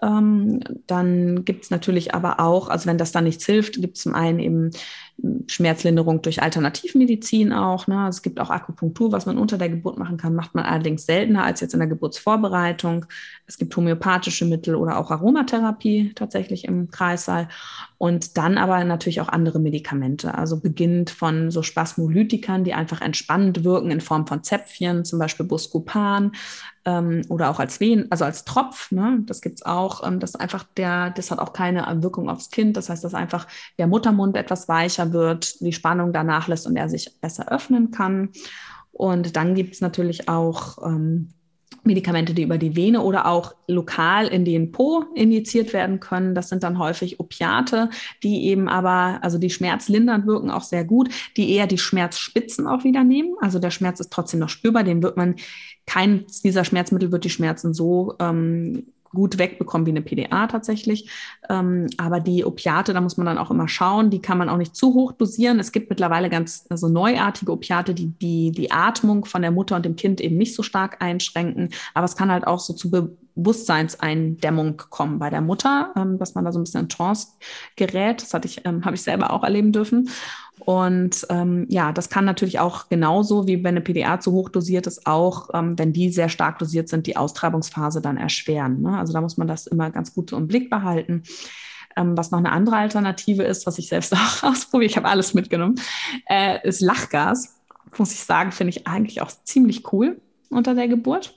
[0.00, 4.02] Ähm, dann gibt es natürlich aber auch, also wenn das dann nichts hilft, gibt es
[4.04, 4.70] zum einen eben
[5.48, 7.88] Schmerzlinderung durch Alternativmedizin auch.
[7.88, 8.06] Ne?
[8.08, 11.42] Es gibt auch Akupunktur, was man unter der Geburt machen kann, macht man allerdings seltener
[11.42, 13.06] als jetzt in der Geburtsvorbereitung.
[13.46, 17.48] Es gibt homöopathische Mittel oder auch Aromatherapie tatsächlich im Kreissaal.
[17.96, 20.34] Und dann aber natürlich auch andere Medikamente.
[20.34, 25.46] Also beginnt von so Spasmolytikern, die einfach entspannend wirken in Form von Zäpfchen, zum Beispiel
[25.46, 26.32] Buscopan,
[26.84, 28.90] ähm, oder auch als Wehen, also als Tropf.
[28.92, 29.20] Ne?
[29.26, 30.06] Das gibt es auch.
[30.06, 32.76] Ähm, das einfach der, das hat auch keine Wirkung aufs Kind.
[32.76, 33.46] Das heißt, dass einfach
[33.78, 38.30] der Muttermund etwas weicher wird, die Spannung danach lässt und er sich besser öffnen kann.
[38.92, 41.30] Und dann gibt es natürlich auch ähm,
[41.88, 46.36] Medikamente, die über die Vene oder auch lokal in den Po injiziert werden können.
[46.36, 47.90] Das sind dann häufig Opiate,
[48.22, 52.84] die eben aber, also die schmerzlindernd wirken auch sehr gut, die eher die Schmerzspitzen auch
[52.84, 53.34] wieder nehmen.
[53.40, 55.34] Also der Schmerz ist trotzdem noch spürbar, den wird man,
[55.86, 61.10] kein dieser Schmerzmittel wird die Schmerzen so ähm, gut wegbekommen wie eine PDA tatsächlich.
[61.48, 64.56] Ähm, aber die Opiate, da muss man dann auch immer schauen, die kann man auch
[64.56, 65.58] nicht zu hoch dosieren.
[65.58, 69.84] Es gibt mittlerweile ganz also neuartige Opiate, die, die die Atmung von der Mutter und
[69.84, 71.70] dem Kind eben nicht so stark einschränken.
[71.94, 76.44] Aber es kann halt auch so zu Bewusstseinseindämmung kommen bei der Mutter, ähm, dass man
[76.44, 77.28] da so ein bisschen in Trance
[77.76, 78.22] gerät.
[78.22, 80.10] Das hatte ich, ähm, habe ich selber auch erleben dürfen.
[80.68, 84.86] Und ähm, ja, das kann natürlich auch genauso wie wenn eine PDA zu hoch dosiert
[84.86, 88.82] ist, auch wenn die sehr stark dosiert sind, die Austreibungsphase dann erschweren.
[88.82, 88.98] Ne?
[88.98, 91.22] Also da muss man das immer ganz gut im Blick behalten.
[91.96, 95.76] was noch eine andere Alternative ist, was ich selbst auch ausprobiere, ich habe alles mitgenommen,
[96.28, 97.58] äh, ist Lachgas.
[97.96, 101.34] Muss ich sagen, finde ich eigentlich auch ziemlich cool unter der Geburt.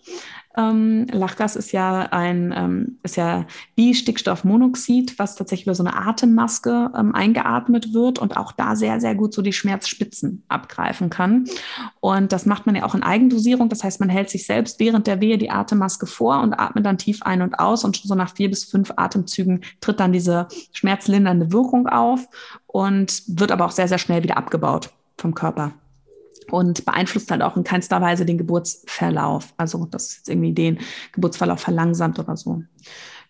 [0.58, 5.96] Ähm, Lachgas ist ja ein ähm, ist ja wie Stickstoffmonoxid, was tatsächlich über so eine
[5.96, 11.46] Atemmaske ähm, eingeatmet wird und auch da sehr, sehr gut so die Schmerzspitzen abgreifen kann.
[12.02, 13.70] Und das macht man ja auch in Eigendosierung.
[13.70, 16.98] Das heißt, man hält sich selbst während der Wehe die Atemmaske vor und atmet dann
[16.98, 17.86] tief ein und aus.
[17.86, 22.28] Und so nach vier bis fünf Atemzügen tritt dann diese schmerzlindernde Wirkung auf
[22.68, 25.74] und wird aber auch sehr, sehr schnell wieder abgebaut vom Körper
[26.50, 29.54] und beeinflusst halt auch in keinster Weise den Geburtsverlauf.
[29.58, 30.80] Also, dass jetzt irgendwie den
[31.12, 32.64] Geburtsverlauf verlangsamt oder so.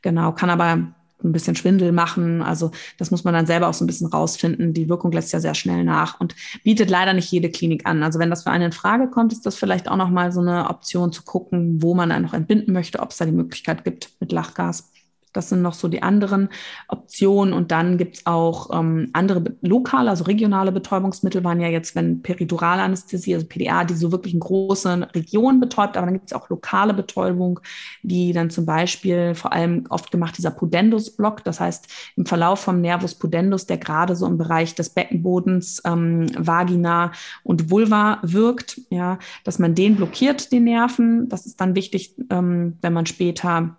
[0.01, 0.93] Genau, kann aber
[1.23, 2.41] ein bisschen Schwindel machen.
[2.41, 4.73] Also das muss man dann selber auch so ein bisschen rausfinden.
[4.73, 8.03] Die Wirkung lässt ja sehr schnell nach und bietet leider nicht jede Klinik an.
[8.03, 10.69] Also wenn das für einen in Frage kommt, ist das vielleicht auch nochmal so eine
[10.69, 14.09] Option zu gucken, wo man dann noch entbinden möchte, ob es da die Möglichkeit gibt
[14.19, 14.91] mit Lachgas
[15.33, 16.49] Das sind noch so die anderen
[16.87, 17.53] Optionen.
[17.53, 22.21] Und dann gibt es auch ähm, andere lokale, also regionale Betäubungsmittel, waren ja jetzt, wenn
[22.21, 26.33] peridurale Anästhesie, also PDA, die so wirklich in großen Regionen betäubt, aber dann gibt es
[26.33, 27.59] auch lokale Betäubung,
[28.03, 32.81] wie dann zum Beispiel vor allem oft gemacht dieser Pudendus-Block, das heißt im Verlauf vom
[32.81, 37.11] Nervus pudendus, der gerade so im Bereich des Beckenbodens, ähm, Vagina
[37.43, 41.29] und Vulva wirkt, ja, dass man den blockiert, den Nerven.
[41.29, 43.77] Das ist dann wichtig, ähm, wenn man später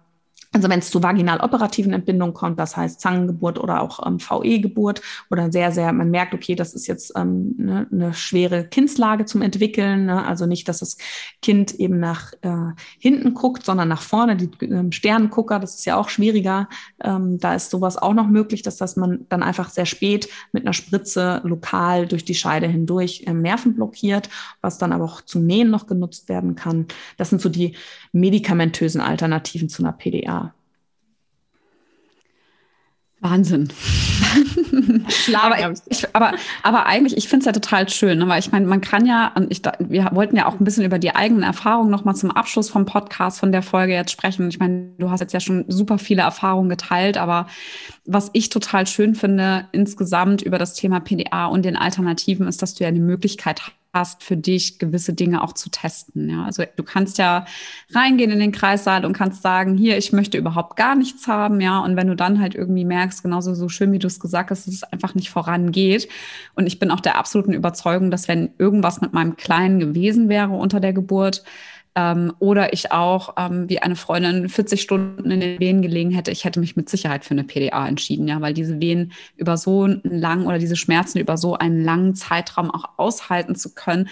[0.54, 5.50] also wenn es zu vaginal-operativen Entbindungen kommt, das heißt Zangengeburt oder auch ähm, VE-Geburt oder
[5.50, 10.06] sehr, sehr, man merkt, okay, das ist jetzt ähm, ne, eine schwere Kindslage zum Entwickeln.
[10.06, 10.26] Ne?
[10.26, 10.98] Also nicht, dass das
[11.40, 15.96] Kind eben nach äh, hinten guckt, sondern nach vorne, die ähm, Sternengucker, das ist ja
[15.96, 16.68] auch schwieriger.
[17.02, 20.64] Ähm, da ist sowas auch noch möglich, dass das man dann einfach sehr spät mit
[20.64, 24.28] einer Spritze lokal durch die Scheide hindurch ähm, Nerven blockiert,
[24.60, 26.86] was dann aber auch zum Nähen noch genutzt werden kann.
[27.16, 27.74] Das sind so die
[28.12, 30.41] medikamentösen Alternativen zu einer PDA.
[33.22, 33.68] Wahnsinn.
[35.32, 36.32] aber, ich, aber,
[36.64, 38.28] aber eigentlich, ich finde es ja total schön, ne?
[38.28, 40.98] weil ich meine, man kann ja, und ich, wir wollten ja auch ein bisschen über
[40.98, 44.48] die eigenen Erfahrungen nochmal zum Abschluss vom Podcast, von der Folge jetzt sprechen.
[44.48, 47.46] Ich meine, du hast jetzt ja schon super viele Erfahrungen geteilt, aber
[48.04, 52.74] was ich total schön finde insgesamt über das Thema PDA und den Alternativen ist, dass
[52.74, 56.28] du ja eine Möglichkeit hast, für dich gewisse Dinge auch zu testen.
[56.31, 57.44] Ja, also du kannst ja
[57.92, 61.61] reingehen in den Kreissaal und kannst sagen, hier, ich möchte überhaupt gar nichts haben.
[61.61, 64.50] Ja, und wenn du dann halt irgendwie merkst, genauso so schön, wie du es gesagt
[64.50, 66.09] hast, dass es einfach nicht vorangeht.
[66.55, 70.52] Und ich bin auch der absoluten Überzeugung, dass wenn irgendwas mit meinem Kleinen gewesen wäre
[70.52, 71.44] unter der Geburt,
[71.94, 76.31] ähm, oder ich auch, ähm, wie eine Freundin 40 Stunden in den Wehen gelegen hätte,
[76.31, 79.83] ich hätte mich mit Sicherheit für eine PDA entschieden, ja, weil diese Wehen über so
[79.83, 84.09] einen langen oder diese Schmerzen über so einen langen Zeitraum auch aushalten zu können,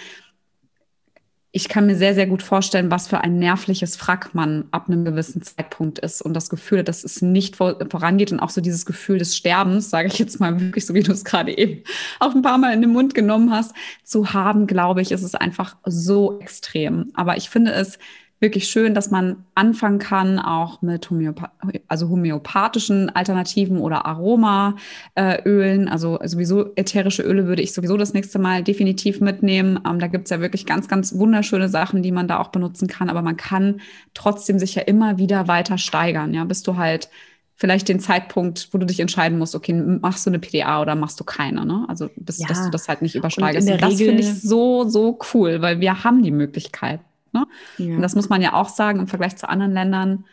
[1.53, 5.03] ich kann mir sehr, sehr gut vorstellen, was für ein nervliches Frack man ab einem
[5.03, 9.17] gewissen Zeitpunkt ist und das Gefühl, dass es nicht vorangeht und auch so dieses Gefühl
[9.17, 11.83] des Sterbens, sage ich jetzt mal wirklich so, wie du es gerade eben
[12.19, 13.73] auch ein paar Mal in den Mund genommen hast,
[14.05, 17.11] zu haben, glaube ich, ist es einfach so extrem.
[17.15, 17.99] Aber ich finde es
[18.41, 21.51] wirklich schön, dass man anfangen kann, auch mit Homöopa
[21.87, 25.87] also homöopathischen Alternativen oder Aromaölen.
[25.87, 29.79] Also sowieso ätherische Öle würde ich sowieso das nächste Mal definitiv mitnehmen.
[29.87, 33.09] Ähm, da gibt's ja wirklich ganz, ganz wunderschöne Sachen, die man da auch benutzen kann.
[33.09, 33.79] Aber man kann
[34.15, 37.09] trotzdem sich ja immer wieder weiter steigern, ja, bis du halt
[37.55, 41.19] vielleicht den Zeitpunkt, wo du dich entscheiden musst, okay, machst du eine PDA oder machst
[41.19, 41.85] du keine, ne?
[41.87, 42.47] Also bis, ja.
[42.47, 43.67] dass du das halt nicht übersteigerst.
[43.67, 47.01] Und, und das finde ich so, so cool, weil wir haben die Möglichkeit.
[47.33, 47.45] Ne?
[47.77, 47.95] Ja.
[47.95, 50.25] Und das muss man ja auch sagen im Vergleich zu anderen Ländern.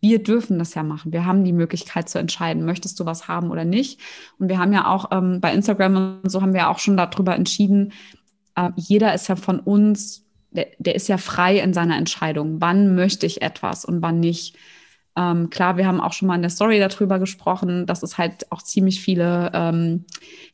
[0.00, 1.12] Wir dürfen das ja machen.
[1.12, 4.00] Wir haben die Möglichkeit zu entscheiden, möchtest du was haben oder nicht.
[4.38, 7.36] Und wir haben ja auch ähm, bei Instagram und so haben wir auch schon darüber
[7.36, 7.92] entschieden,
[8.56, 12.60] äh, jeder ist ja von uns, der, der ist ja frei in seiner Entscheidung.
[12.60, 14.56] Wann möchte ich etwas und wann nicht?
[15.14, 18.50] Ähm, klar, wir haben auch schon mal in der Story darüber gesprochen, dass es halt
[18.50, 20.04] auch ziemlich viele ähm,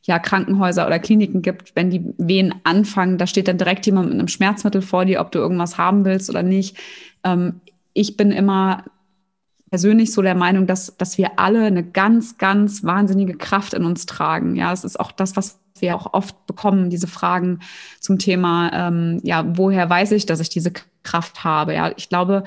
[0.03, 4.19] ja, Krankenhäuser oder Kliniken gibt, wenn die Wehen anfangen, da steht dann direkt jemand mit
[4.19, 6.77] einem Schmerzmittel vor dir, ob du irgendwas haben willst oder nicht.
[7.23, 7.61] Ähm,
[7.93, 8.83] ich bin immer
[9.69, 14.05] persönlich so der Meinung, dass, dass wir alle eine ganz, ganz wahnsinnige Kraft in uns
[14.05, 14.55] tragen.
[14.55, 17.59] Ja, es ist auch das, was wir auch oft bekommen, diese Fragen
[17.99, 21.73] zum Thema, ähm, ja, woher weiß ich, dass ich diese Kraft habe?
[21.75, 22.43] Ja, ich glaube,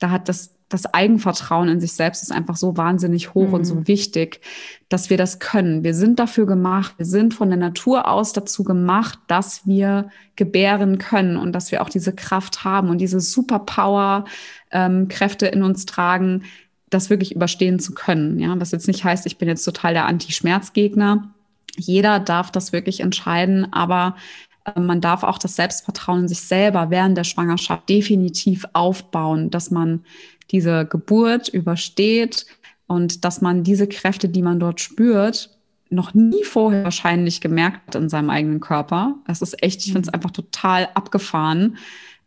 [0.00, 3.54] da hat das das Eigenvertrauen in sich selbst ist einfach so wahnsinnig hoch mhm.
[3.54, 3.86] und so mhm.
[3.88, 4.40] wichtig,
[4.88, 5.84] dass wir das können.
[5.84, 10.98] Wir sind dafür gemacht, wir sind von der Natur aus dazu gemacht, dass wir gebären
[10.98, 16.42] können und dass wir auch diese Kraft haben und diese Superpower-Kräfte ähm, in uns tragen,
[16.90, 18.38] das wirklich überstehen zu können.
[18.38, 21.30] Ja, was jetzt nicht heißt, ich bin jetzt total der Anti-Schmerzgegner.
[21.76, 24.16] Jeder darf das wirklich entscheiden, aber
[24.64, 29.70] äh, man darf auch das Selbstvertrauen in sich selber während der Schwangerschaft definitiv aufbauen, dass
[29.70, 30.04] man
[30.52, 32.46] diese Geburt übersteht
[32.86, 35.50] und dass man diese Kräfte, die man dort spürt,
[35.90, 39.16] noch nie vorher wahrscheinlich gemerkt hat in seinem eigenen Körper.
[39.26, 40.14] Das ist echt, ich finde es mhm.
[40.14, 41.76] einfach total abgefahren,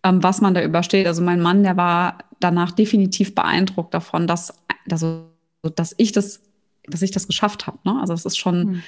[0.04, 1.08] ähm, was man da übersteht.
[1.08, 4.54] Also mein Mann, der war danach definitiv beeindruckt davon, dass,
[4.90, 5.30] also,
[5.76, 6.42] dass ich das,
[6.88, 7.80] dass ich das geschafft habe.
[7.84, 8.00] Ne?
[8.00, 8.84] Also es ist schon, mhm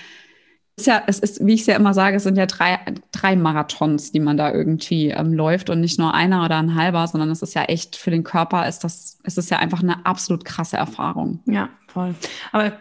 [0.78, 2.78] ist ja, es ist, wie ich es ja immer sage, es sind ja drei,
[3.12, 7.08] drei Marathons, die man da irgendwie ähm, läuft und nicht nur einer oder ein halber,
[7.08, 10.06] sondern es ist ja echt für den Körper ist das, ist es ja einfach eine
[10.06, 11.40] absolut krasse Erfahrung.
[11.46, 12.14] Ja, voll.
[12.52, 12.74] Aber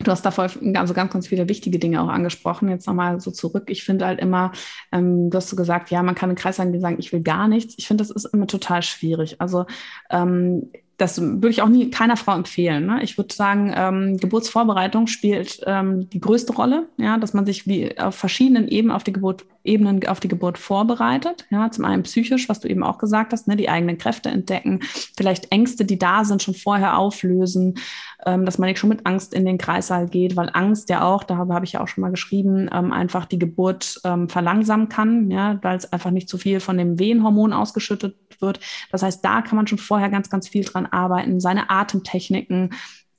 [0.00, 2.68] Du hast da voll, also ganz, ganz viele wichtige Dinge auch angesprochen.
[2.68, 3.64] Jetzt nochmal so zurück.
[3.66, 4.52] Ich finde halt immer,
[4.92, 7.74] ähm, du hast so gesagt, ja, man kann im Kreis sagen, ich will gar nichts.
[7.78, 9.40] Ich finde, das ist immer total schwierig.
[9.40, 9.66] Also
[10.08, 12.86] ähm, das würde ich auch nie keiner Frau empfehlen.
[12.86, 13.02] Ne?
[13.02, 17.96] Ich würde sagen, ähm, Geburtsvorbereitung spielt ähm, die größte Rolle, ja, dass man sich wie
[17.98, 21.46] auf verschiedenen Ebenen auf die Geburt Ebenen auf die Geburt vorbereitet.
[21.50, 24.80] Ja, zum einen psychisch, was du eben auch gesagt hast, ne, die eigenen Kräfte entdecken,
[25.16, 27.78] vielleicht Ängste, die da sind, schon vorher auflösen,
[28.26, 31.22] ähm, dass man nicht schon mit Angst in den Kreissaal geht, weil Angst ja auch,
[31.22, 35.30] darüber habe ich ja auch schon mal geschrieben, ähm, einfach die Geburt ähm, verlangsamen kann,
[35.30, 38.60] ja, weil es einfach nicht zu viel von dem Wehenhormon ausgeschüttet wird.
[38.90, 42.70] Das heißt, da kann man schon vorher ganz, ganz viel dran arbeiten, seine Atemtechniken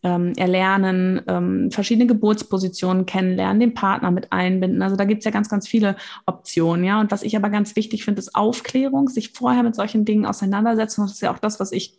[0.03, 4.81] ähm, erlernen, ähm, verschiedene Geburtspositionen kennenlernen, den Partner mit einbinden.
[4.81, 6.99] Also da gibt es ja ganz, ganz viele Optionen, ja.
[6.99, 11.01] Und was ich aber ganz wichtig finde, ist Aufklärung, sich vorher mit solchen Dingen auseinandersetzen.
[11.01, 11.98] Das ist ja auch das, was ich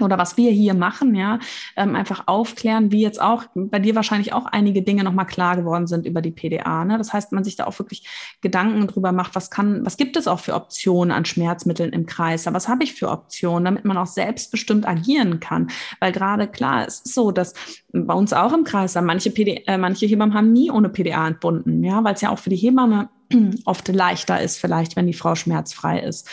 [0.00, 1.38] oder was wir hier machen, ja,
[1.76, 5.86] ähm, einfach aufklären, wie jetzt auch bei dir wahrscheinlich auch einige Dinge nochmal klar geworden
[5.86, 6.84] sind über die PDA.
[6.84, 6.98] Ne?
[6.98, 8.06] Das heißt, man sich da auch wirklich
[8.40, 12.46] Gedanken drüber macht, was kann, was gibt es auch für Optionen an Schmerzmitteln im Kreis?
[12.46, 15.70] Was habe ich für Optionen, damit man auch selbstbestimmt agieren kann?
[15.98, 17.54] Weil gerade klar, es ist so, dass
[17.92, 21.82] bei uns auch im Kreis manche, PD, äh, manche Hebammen haben nie ohne PDA entbunden,
[21.84, 23.08] ja, weil es ja auch für die Hebamme
[23.64, 26.28] oft leichter ist, vielleicht, wenn die Frau schmerzfrei ist.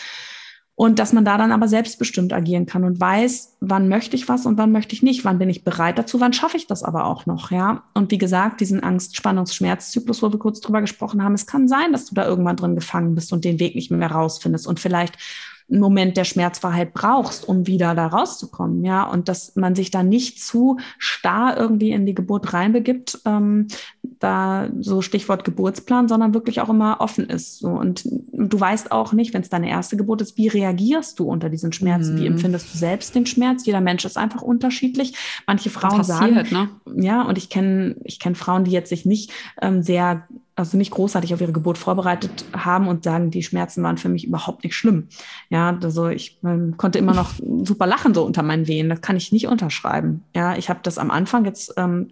[0.80, 4.45] Und dass man da dann aber selbstbestimmt agieren kann und weiß, wann möchte ich was
[4.45, 7.05] und wann möchte ich nicht, wann bin ich bereit dazu, wann schaffe ich das aber
[7.05, 7.82] auch noch, ja.
[7.95, 11.67] Und wie gesagt, diesen Angst, Spannungs, Schmerzzyklus, wo wir kurz drüber gesprochen haben, es kann
[11.67, 14.80] sein, dass du da irgendwann drin gefangen bist und den Weg nicht mehr rausfindest und
[14.80, 15.17] vielleicht
[15.70, 20.01] einen Moment der Schmerzfreiheit brauchst, um wieder da rauszukommen, ja, und dass man sich da
[20.01, 23.68] nicht zu starr irgendwie in die Geburt reinbegibt, ähm,
[24.20, 27.59] da so Stichwort Geburtsplan, sondern wirklich auch immer offen ist.
[27.59, 27.70] So.
[27.70, 31.49] Und du weißt auch nicht, wenn es deine erste Geburt ist, wie reagierst du unter
[31.49, 32.15] diesen Schmerzen?
[32.15, 32.20] Mhm.
[32.20, 33.65] Wie empfindest du selbst den Schmerz?
[33.65, 35.15] Jeder Mensch ist einfach unterschiedlich.
[35.45, 37.03] Manche Frauen passiert, sagen, ne?
[37.03, 40.28] ja, und ich kenne ich kenn Frauen, die jetzt sich nicht ähm, sehr
[40.58, 44.26] also nicht großartig auf ihre Geburt vorbereitet haben und sagen, die Schmerzen waren für mich
[44.26, 45.08] überhaupt nicht schlimm.
[45.49, 47.30] Ja, also ich ähm, konnte immer noch
[47.64, 48.89] super lachen so unter meinen Wehen.
[48.89, 50.24] Das kann ich nicht unterschreiben.
[50.36, 52.10] Ja, ich habe das am Anfang jetzt ähm,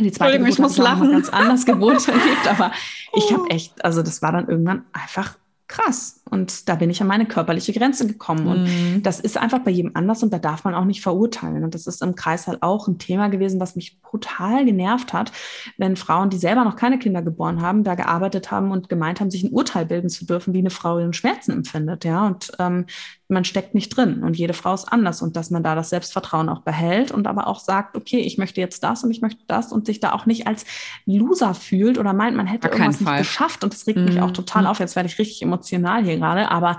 [0.00, 1.12] die zweite Geburt ich muss lachen.
[1.12, 2.72] ganz anders Geburt erlebt, aber
[3.14, 5.36] ich habe echt, also das war dann irgendwann einfach
[5.72, 6.22] krass.
[6.30, 8.46] Und da bin ich an meine körperliche Grenze gekommen.
[8.46, 9.02] Und mhm.
[9.02, 11.64] das ist einfach bei jedem anders und da darf man auch nicht verurteilen.
[11.64, 15.32] Und das ist im Kreis halt auch ein Thema gewesen, was mich brutal genervt hat,
[15.78, 19.30] wenn Frauen, die selber noch keine Kinder geboren haben, da gearbeitet haben und gemeint haben,
[19.30, 22.04] sich ein Urteil bilden zu dürfen, wie eine Frau ihren Schmerzen empfindet.
[22.04, 22.86] Ja, und ähm,
[23.32, 26.48] man steckt nicht drin und jede Frau ist anders und dass man da das Selbstvertrauen
[26.48, 29.72] auch behält und aber auch sagt, okay, ich möchte jetzt das und ich möchte das
[29.72, 30.64] und sich da auch nicht als
[31.06, 33.18] Loser fühlt oder meint, man hätte irgendwas Fall.
[33.18, 34.04] nicht geschafft und das regt mhm.
[34.04, 34.34] mich auch mhm.
[34.34, 34.78] total auf.
[34.78, 36.78] Jetzt werde ich richtig emotional hier gerade, aber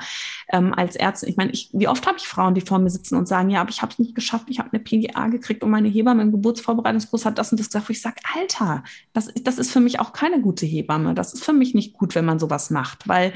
[0.50, 3.18] ähm, als Ärztin, ich meine, ich, wie oft habe ich Frauen, die vor mir sitzen
[3.18, 5.72] und sagen, ja, aber ich habe es nicht geschafft, ich habe eine PGA gekriegt und
[5.72, 8.84] meine Hebamme im Geburtsvorbereitungskurs hat das und das gesagt, wo ich sage, Alter,
[9.14, 11.14] das, das ist für mich auch keine gute Hebamme.
[11.14, 13.34] Das ist für mich nicht gut, wenn man sowas macht, weil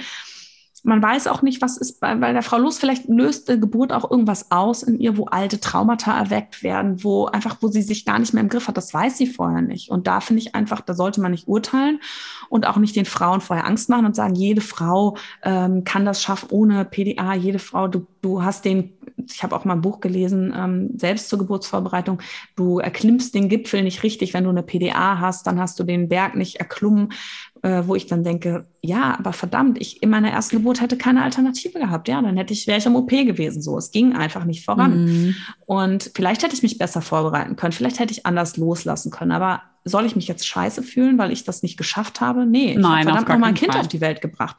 [0.87, 2.79] man weiß auch nicht, was ist bei, bei der Frau los.
[2.79, 7.25] Vielleicht löst die Geburt auch irgendwas aus in ihr, wo alte Traumata erweckt werden, wo
[7.25, 8.77] einfach, wo sie sich gar nicht mehr im Griff hat.
[8.77, 9.91] Das weiß sie vorher nicht.
[9.91, 11.99] Und da finde ich einfach, da sollte man nicht urteilen
[12.47, 16.23] und auch nicht den Frauen vorher Angst machen und sagen, jede Frau ähm, kann das
[16.23, 17.33] schaffen ohne PDA.
[17.33, 18.93] Jede Frau, du, du hast den,
[19.29, 22.21] ich habe auch mal ein Buch gelesen, ähm, selbst zur Geburtsvorbereitung,
[22.55, 26.07] du erklimmst den Gipfel nicht richtig, wenn du eine PDA hast, dann hast du den
[26.07, 27.09] Berg nicht erklommen
[27.63, 31.23] äh, wo ich dann denke, ja, aber verdammt, ich in meiner ersten Geburt hätte keine
[31.23, 32.07] Alternative gehabt.
[32.07, 33.61] Ja, dann hätte ich, wäre ich im OP gewesen.
[33.61, 35.05] So, es ging einfach nicht voran.
[35.05, 35.35] Mhm.
[35.65, 39.61] Und vielleicht hätte ich mich besser vorbereiten können, vielleicht hätte ich anders loslassen können, aber
[39.87, 42.45] soll ich mich jetzt scheiße fühlen, weil ich das nicht geschafft habe?
[42.45, 43.81] Nee, ich habe verdammt noch mal ein Kind Fall.
[43.81, 44.55] auf die Welt gebracht.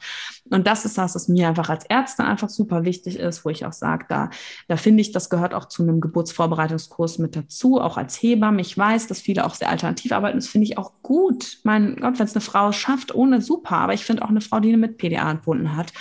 [0.49, 3.65] Und das ist das, was mir einfach als Ärztin einfach super wichtig ist, wo ich
[3.65, 4.29] auch sage, da,
[4.67, 8.61] da finde ich, das gehört auch zu einem Geburtsvorbereitungskurs mit dazu, auch als Hebamme.
[8.61, 10.37] Ich weiß, dass viele auch sehr alternativ arbeiten.
[10.37, 11.59] Das finde ich auch gut.
[11.63, 13.77] Mein Gott, wenn es eine Frau schafft, ohne super.
[13.77, 15.93] Aber ich finde auch eine Frau, die mit PDA entbunden hat,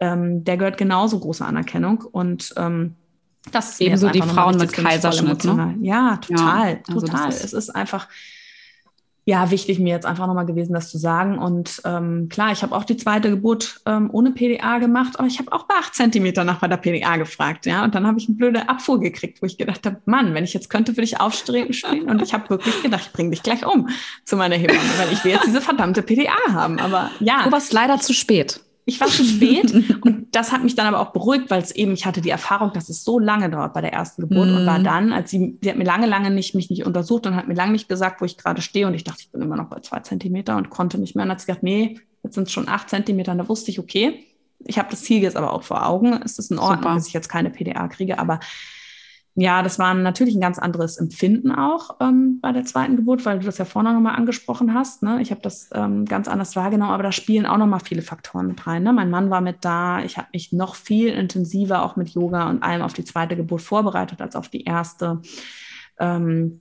[0.00, 2.04] ähm, der gehört genauso große Anerkennung.
[2.10, 2.96] Und ähm,
[3.52, 5.44] das ist ebenso die Frauen mit Kaiserschnitt.
[5.44, 5.76] Ne?
[5.80, 7.28] Ja, total, ja, also total.
[7.28, 8.08] Es ist einfach
[9.26, 11.38] ja, wichtig mir jetzt einfach nochmal gewesen, das zu sagen.
[11.38, 15.38] Und ähm, klar, ich habe auch die zweite Geburt ähm, ohne PDA gemacht, aber ich
[15.38, 17.84] habe auch bei acht Zentimeter nach bei der PDA gefragt, ja.
[17.84, 20.52] Und dann habe ich eine blöde Abfuhr gekriegt, wo ich gedacht habe, Mann, wenn ich
[20.52, 22.08] jetzt könnte, würde ich aufstehen.
[22.08, 23.88] Und ich habe wirklich gedacht, ich bringe dich gleich um
[24.24, 26.78] zu meiner Hebamme, weil ich will jetzt diese verdammte PDA haben.
[26.78, 27.44] Aber ja.
[27.44, 29.72] Du warst leider zu spät ich war zu spät
[30.02, 32.72] und das hat mich dann aber auch beruhigt, weil es eben, ich hatte die Erfahrung,
[32.72, 34.56] dass es so lange dauert bei der ersten Geburt mm.
[34.56, 34.84] und war mhm.
[34.84, 37.54] dann, als sie, sie hat mir lange, lange nicht, mich nicht untersucht und hat mir
[37.54, 39.80] lange nicht gesagt, wo ich gerade stehe und ich dachte, ich bin immer noch bei
[39.80, 42.68] zwei Zentimeter und konnte nicht mehr und hat sie gesagt, nee, jetzt sind es schon
[42.68, 44.24] acht Zentimeter und da wusste ich, okay,
[44.66, 46.94] ich habe das Ziel jetzt aber auch vor Augen, es ist in Ordnung, Super.
[46.94, 48.40] dass ich jetzt keine PDA kriege, aber
[49.36, 53.40] ja, das war natürlich ein ganz anderes Empfinden auch ähm, bei der zweiten Geburt, weil
[53.40, 55.02] du das ja vorne nochmal angesprochen hast.
[55.02, 55.20] Ne?
[55.20, 58.64] Ich habe das ähm, ganz anders wahrgenommen, aber da spielen auch nochmal viele Faktoren mit
[58.64, 58.84] rein.
[58.84, 58.92] Ne?
[58.92, 62.62] Mein Mann war mit da, ich habe mich noch viel intensiver auch mit Yoga und
[62.62, 65.20] allem auf die zweite Geburt vorbereitet als auf die erste.
[65.98, 66.60] Ähm,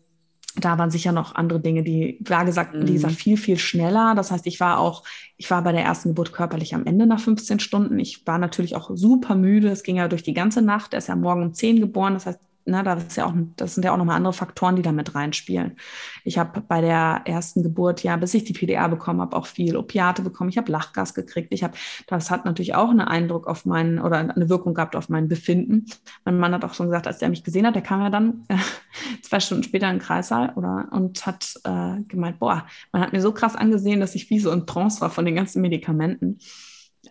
[0.55, 2.85] da waren sicher noch andere Dinge, die war gesagt, mhm.
[2.85, 4.13] gesagt, viel, viel schneller.
[4.15, 5.03] Das heißt, ich war auch,
[5.37, 7.99] ich war bei der ersten Geburt körperlich am Ende nach 15 Stunden.
[7.99, 9.69] Ich war natürlich auch super müde.
[9.69, 10.93] Es ging ja durch die ganze Nacht.
[10.93, 12.13] Er ist ja morgen um 10 geboren.
[12.13, 14.75] Das heißt, na, ne, das, ist ja auch, das sind ja auch nochmal andere Faktoren,
[14.75, 15.77] die da mit reinspielen.
[16.23, 19.75] Ich habe bei der ersten Geburt, ja, bis ich die PDA bekommen habe, auch viel
[19.75, 20.49] Opiate bekommen.
[20.49, 21.53] Ich habe Lachgas gekriegt.
[21.53, 21.73] Ich habe,
[22.07, 25.85] das hat natürlich auch einen Eindruck auf meinen oder eine Wirkung gehabt auf mein Befinden.
[26.23, 28.45] Mein Mann hat auch schon gesagt, als er mich gesehen hat, der kam ja dann
[28.47, 28.57] äh,
[29.21, 33.21] zwei Stunden später in den Kreissaal oder, und hat äh, gemeint, boah, man hat mir
[33.21, 36.39] so krass angesehen, dass ich wie so in Trance war von den ganzen Medikamenten.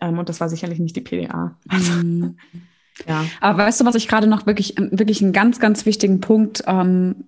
[0.01, 1.57] Ähm, und das war sicherlich nicht die PDA.
[1.67, 2.37] Also, mhm.
[3.07, 3.25] Ja.
[3.41, 7.25] Aber weißt du, was ich gerade noch wirklich, wirklich einen ganz, ganz wichtigen Punkt ähm,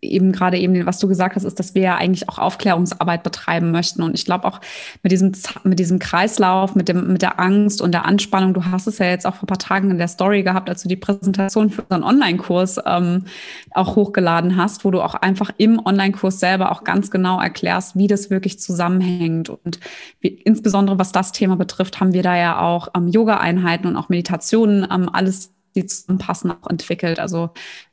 [0.00, 3.72] eben gerade eben, was du gesagt hast, ist, dass wir ja eigentlich auch Aufklärungsarbeit betreiben
[3.72, 4.02] möchten.
[4.02, 4.60] Und ich glaube auch
[5.02, 5.32] mit diesem,
[5.64, 9.06] mit diesem Kreislauf, mit dem, mit der Angst und der Anspannung, du hast es ja
[9.06, 11.82] jetzt auch vor ein paar Tagen in der Story gehabt, als du die Präsentation für
[11.82, 13.24] unseren Online-Kurs ähm,
[13.72, 18.06] auch hochgeladen hast, wo du auch einfach im Online-Kurs selber auch ganz genau erklärst, wie
[18.06, 19.48] das wirklich zusammenhängt.
[19.48, 19.80] Und
[20.20, 24.08] wie, insbesondere was das Thema betrifft, haben wir da ja auch ähm, Yoga-Einheiten und auch
[24.08, 27.18] Meditationen, ähm, alles die zusammenpassen, auch entwickelt.
[27.18, 27.50] Also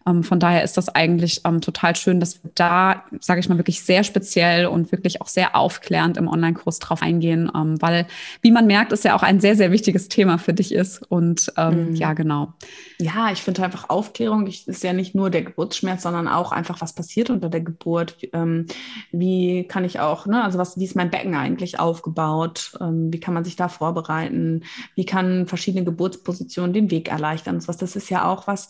[0.07, 3.57] ähm, von daher ist das eigentlich ähm, total schön, dass wir da, sage ich mal,
[3.57, 8.07] wirklich sehr speziell und wirklich auch sehr aufklärend im Online-Kurs drauf eingehen, ähm, weil,
[8.41, 11.01] wie man merkt, ist ja auch ein sehr, sehr wichtiges Thema für dich ist.
[11.09, 11.95] Und ähm, mhm.
[11.95, 12.53] ja, genau.
[12.97, 16.81] Ja, ich finde einfach Aufklärung ich, ist ja nicht nur der Geburtsschmerz, sondern auch einfach,
[16.81, 18.17] was passiert unter der Geburt.
[18.33, 18.65] Ähm,
[19.11, 22.73] wie kann ich auch, ne, also was, wie ist mein Becken eigentlich aufgebaut?
[22.79, 24.63] Ähm, wie kann man sich da vorbereiten?
[24.95, 27.55] Wie kann verschiedene Geburtspositionen den Weg erleichtern?
[27.55, 28.69] Und was, das ist ja auch was,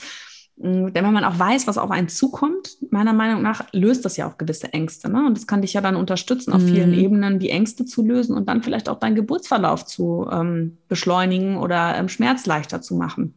[0.61, 4.29] denn wenn man auch weiß, was auf einen zukommt, meiner Meinung nach löst das ja
[4.29, 5.09] auch gewisse Ängste.
[5.09, 5.25] Ne?
[5.25, 6.67] Und das kann dich ja dann unterstützen, auf mhm.
[6.67, 11.55] vielen Ebenen die Ängste zu lösen und dann vielleicht auch deinen Geburtsverlauf zu ähm, beschleunigen
[11.55, 13.33] oder ähm, Schmerz leichter zu machen.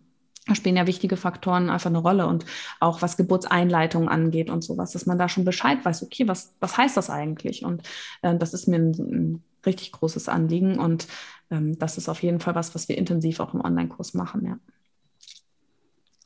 [0.49, 2.45] Da spielen ja wichtige Faktoren einfach eine Rolle und
[2.81, 6.77] auch was Geburtseinleitung angeht und sowas, dass man da schon Bescheid weiß, okay, was, was
[6.77, 7.65] heißt das eigentlich?
[7.65, 7.83] Und
[8.23, 11.07] äh, das ist mir ein, ein richtig großes Anliegen und
[11.53, 14.59] ähm, das ist auf jeden Fall was, was wir intensiv auch im Online-Kurs machen, ja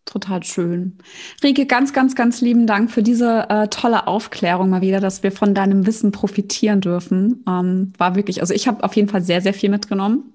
[0.07, 0.97] total schön.
[1.43, 5.33] Rike, ganz, ganz, ganz lieben Dank für diese äh, tolle Aufklärung mal wieder, dass wir
[5.33, 7.45] von deinem Wissen profitieren dürfen.
[7.47, 10.33] Ähm, war wirklich, also ich habe auf jeden Fall sehr, sehr viel mitgenommen.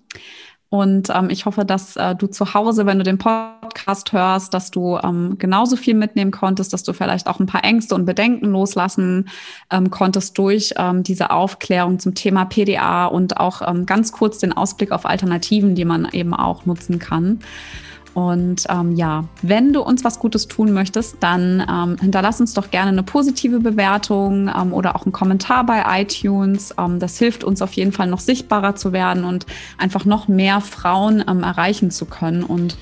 [0.73, 4.71] Und ähm, ich hoffe, dass äh, du zu Hause, wenn du den Podcast hörst, dass
[4.71, 8.51] du ähm, genauso viel mitnehmen konntest, dass du vielleicht auch ein paar Ängste und Bedenken
[8.51, 9.27] loslassen
[9.69, 14.53] ähm, konntest durch ähm, diese Aufklärung zum Thema PDA und auch ähm, ganz kurz den
[14.53, 17.39] Ausblick auf Alternativen, die man eben auch nutzen kann.
[18.13, 22.69] Und ähm, ja, wenn du uns was Gutes tun möchtest, dann ähm, hinterlass uns doch
[22.69, 26.75] gerne eine positive Bewertung ähm, oder auch einen Kommentar bei iTunes.
[26.77, 29.45] Ähm, das hilft uns auf jeden Fall noch sichtbarer zu werden und
[29.77, 32.43] einfach noch mehr Frauen ähm, erreichen zu können.
[32.43, 32.77] Und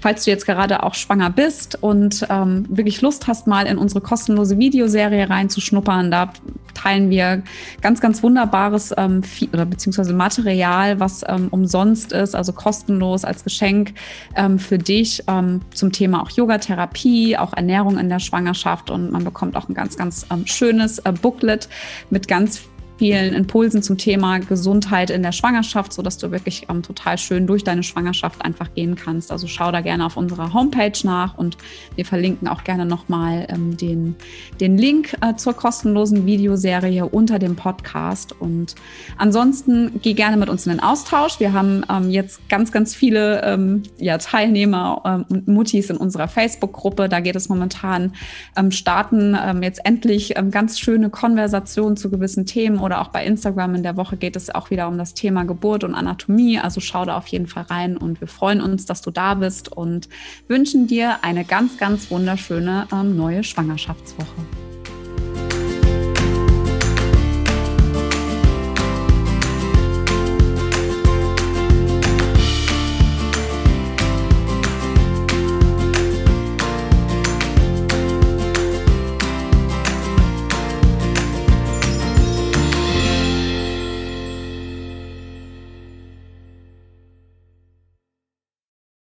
[0.00, 4.00] falls du jetzt gerade auch schwanger bist und ähm, wirklich Lust hast, mal in unsere
[4.00, 6.32] kostenlose Videoserie reinzuschnuppern, da
[6.74, 7.42] teilen wir
[7.80, 9.22] ganz, ganz wunderbares ähm,
[9.52, 13.94] oder beziehungsweise Material, was ähm, umsonst ist, also kostenlos als Geschenk
[14.36, 18.90] ähm, für dich ähm, zum Thema auch Yogatherapie, auch Ernährung in der Schwangerschaft.
[18.90, 21.68] Und man bekommt auch ein ganz, ganz ähm, schönes äh, Booklet
[22.10, 22.62] mit ganz
[22.98, 27.62] vielen Impulsen zum Thema Gesundheit in der Schwangerschaft, sodass du wirklich ähm, total schön durch
[27.62, 29.30] deine Schwangerschaft einfach gehen kannst.
[29.30, 31.56] Also schau da gerne auf unserer Homepage nach und
[31.94, 34.16] wir verlinken auch gerne nochmal ähm, den,
[34.60, 38.34] den Link äh, zur kostenlosen Videoserie unter dem Podcast.
[38.40, 38.74] Und
[39.16, 41.38] ansonsten geh gerne mit uns in den Austausch.
[41.38, 46.26] Wir haben ähm, jetzt ganz, ganz viele ähm, ja, Teilnehmer ähm, und Muttis in unserer
[46.26, 47.08] Facebook-Gruppe.
[47.08, 48.14] Da geht es momentan
[48.56, 53.82] ähm, starten jetzt endlich ganz schöne Konversationen zu gewissen Themen oder auch bei Instagram in
[53.82, 56.58] der Woche geht es auch wieder um das Thema Geburt und Anatomie.
[56.58, 59.70] Also schau da auf jeden Fall rein und wir freuen uns, dass du da bist
[59.70, 60.08] und
[60.48, 64.26] wünschen dir eine ganz, ganz wunderschöne ähm, neue Schwangerschaftswoche.